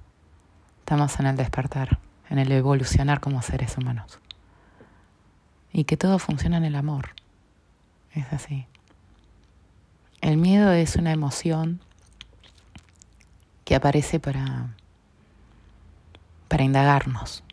Estamos 0.81 1.19
en 1.19 1.25
el 1.25 1.37
despertar, 1.37 1.97
en 2.29 2.37
el 2.37 2.51
evolucionar 2.51 3.19
como 3.19 3.41
seres 3.41 3.75
humanos. 3.79 4.19
Y 5.73 5.85
que 5.85 5.97
todo 5.97 6.19
funciona 6.19 6.57
en 6.57 6.65
el 6.65 6.75
amor. 6.75 7.15
Es 8.13 8.31
así. 8.31 8.67
El 10.21 10.37
miedo 10.37 10.71
es 10.71 10.97
una 10.97 11.11
emoción 11.11 11.81
que 13.67 13.75
aparece 13.75 14.17
para, 14.21 14.73
para 16.47 16.63
indagarnos. 16.63 17.43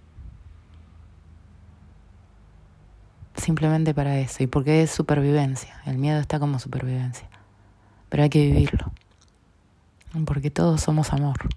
Simplemente 3.35 3.92
para 3.94 4.20
eso. 4.20 4.44
Y 4.44 4.46
porque 4.46 4.85
es 4.85 4.92
supervivencia. 4.92 5.81
El 5.85 5.98
miedo 5.98 6.20
está 6.20 6.38
como 6.38 6.61
supervivencia. 6.61 7.29
Pero 8.11 8.22
hay 8.22 8.29
que 8.29 8.46
vivirlo. 8.46 8.92
Porque 10.24 10.53
todos 10.53 10.83
somos 10.83 11.12
amor. 11.12 11.48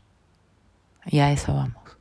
Y 1.05 1.19
a 1.19 1.31
eso 1.31 1.53
vamos. 1.53 1.95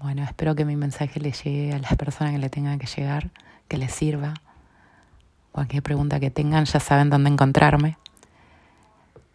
Bueno, 0.00 0.22
espero 0.22 0.54
que 0.54 0.66
mi 0.66 0.76
mensaje 0.76 1.18
le 1.18 1.32
llegue 1.32 1.72
a 1.72 1.78
las 1.78 1.96
personas 1.96 2.34
que 2.34 2.38
le 2.38 2.50
tengan 2.50 2.78
que 2.78 2.86
llegar, 2.86 3.30
que 3.68 3.78
les 3.78 3.90
sirva. 3.90 4.34
Cualquier 5.50 5.82
pregunta 5.82 6.20
que 6.20 6.30
tengan 6.30 6.66
ya 6.66 6.78
saben 6.78 7.08
dónde 7.08 7.30
encontrarme. 7.30 7.96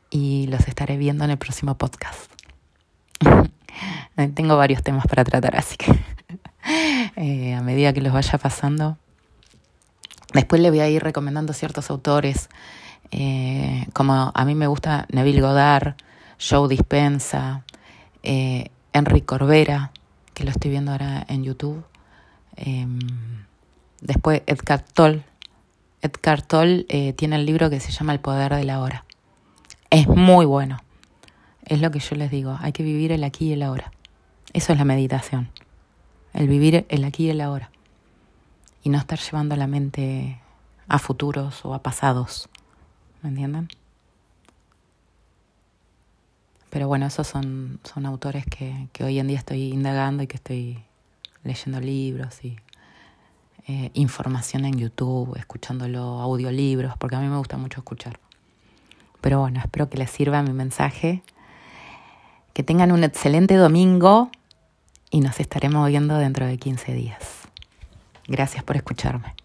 Y 0.10 0.48
los 0.48 0.68
estaré 0.68 0.98
viendo 0.98 1.24
en 1.24 1.32
el 1.32 1.38
próximo 1.38 1.76
podcast. 1.76 2.32
Tengo 4.36 4.58
varios 4.58 4.84
temas 4.84 5.06
para 5.08 5.24
tratar, 5.24 5.56
así 5.56 5.78
que 5.78 5.98
eh, 7.16 7.54
a 7.54 7.62
medida 7.62 7.94
que 7.94 8.02
los 8.02 8.14
vaya 8.14 8.38
pasando. 8.38 8.98
Después 10.34 10.62
le 10.62 10.70
voy 10.70 10.80
a 10.82 10.90
ir 10.90 11.02
recomendando 11.02 11.54
ciertos 11.54 11.90
autores, 11.90 12.50
eh, 13.12 13.88
como 13.94 14.32
a 14.34 14.46
mí 14.46 14.56
me 14.56 14.68
gusta 14.68 15.08
Neville 15.10 15.42
Goddard, 15.42 15.96
Joe 16.40 16.70
Dispensa, 16.70 17.64
eh, 18.24 18.70
Enrique 18.94 19.26
Corbera, 19.26 19.92
que 20.34 20.44
lo 20.44 20.52
estoy 20.52 20.72
viendo 20.72 20.92
ahora 20.92 21.26
en 21.28 21.44
YouTube. 21.44 21.84
Em, 22.56 23.00
después 24.02 24.42
Edgar 24.46 24.84
Toll. 24.94 25.24
Edgar 26.02 26.42
Toll 26.42 26.86
eh, 26.90 27.14
tiene 27.14 27.36
el 27.36 27.46
libro 27.46 27.70
que 27.70 27.80
se 27.80 27.92
llama 27.92 28.14
El 28.14 28.20
poder 28.20 28.54
de 28.54 28.64
la 28.64 28.80
hora. 28.80 29.06
Es 29.90 30.08
muy 30.08 30.46
bueno. 30.46 30.78
Es 31.66 31.82
lo 31.82 31.92
que 31.92 32.00
yo 32.00 32.16
les 32.16 32.30
digo, 32.30 32.58
hay 32.60 32.72
que 32.72 32.84
vivir 32.84 33.12
el 33.12 33.24
aquí 33.24 33.50
y 33.50 33.54
el 33.54 33.64
ahora. 33.64 33.92
Eso 34.54 34.74
es 34.74 34.80
la 34.80 34.86
meditación. 34.86 35.50
El 36.34 36.48
vivir 36.48 36.86
el 36.90 37.04
aquí 37.04 37.26
y 37.26 37.30
el 37.30 37.42
ahora. 37.42 37.72
Y 38.84 38.90
no 38.90 38.98
estar 38.98 39.20
llevando 39.20 39.56
la 39.56 39.68
mente 39.68 40.40
a 40.88 41.00
futuros 41.00 41.66
o 41.66 41.74
a 41.74 41.82
pasados. 41.82 42.50
¿Me 43.22 43.30
entienden? 43.30 43.68
Pero 46.70 46.88
bueno, 46.88 47.08
esos 47.08 47.28
son, 47.28 47.80
son 47.84 48.06
autores 48.06 48.46
que, 48.46 48.88
que, 48.94 49.04
hoy 49.04 49.20
en 49.20 49.28
día 49.28 49.40
estoy 49.40 49.74
indagando 49.74 50.22
y 50.22 50.28
que 50.28 50.38
estoy 50.38 50.84
leyendo 51.44 51.80
libros 51.80 52.44
y 52.46 52.58
eh, 53.68 53.90
información 53.96 54.66
en 54.66 54.78
YouTube, 54.78 55.36
escuchándolo, 55.36 56.22
audiolibros, 56.22 56.96
porque 56.98 57.16
a 57.16 57.20
mí 57.20 57.28
me 57.28 57.38
gusta 57.38 57.58
mucho 57.58 57.80
escuchar. 57.80 58.20
Pero 59.22 59.40
bueno, 59.40 59.60
espero 59.60 59.90
que 59.90 59.98
les 59.98 60.10
sirva 60.10 60.42
mi 60.42 60.54
mensaje. 60.54 61.24
Que 62.54 62.64
tengan 62.64 62.92
un 62.92 63.04
excelente 63.04 63.56
domingo 63.56 64.30
y 65.12 65.22
nos 65.22 65.40
estaremos 65.40 65.88
viendo 65.88 66.18
dentro 66.18 66.46
de 66.46 66.58
15 66.58 66.94
días. 66.94 67.20
Gracias 68.28 68.64
por 68.64 68.76
escucharme. 68.76 69.36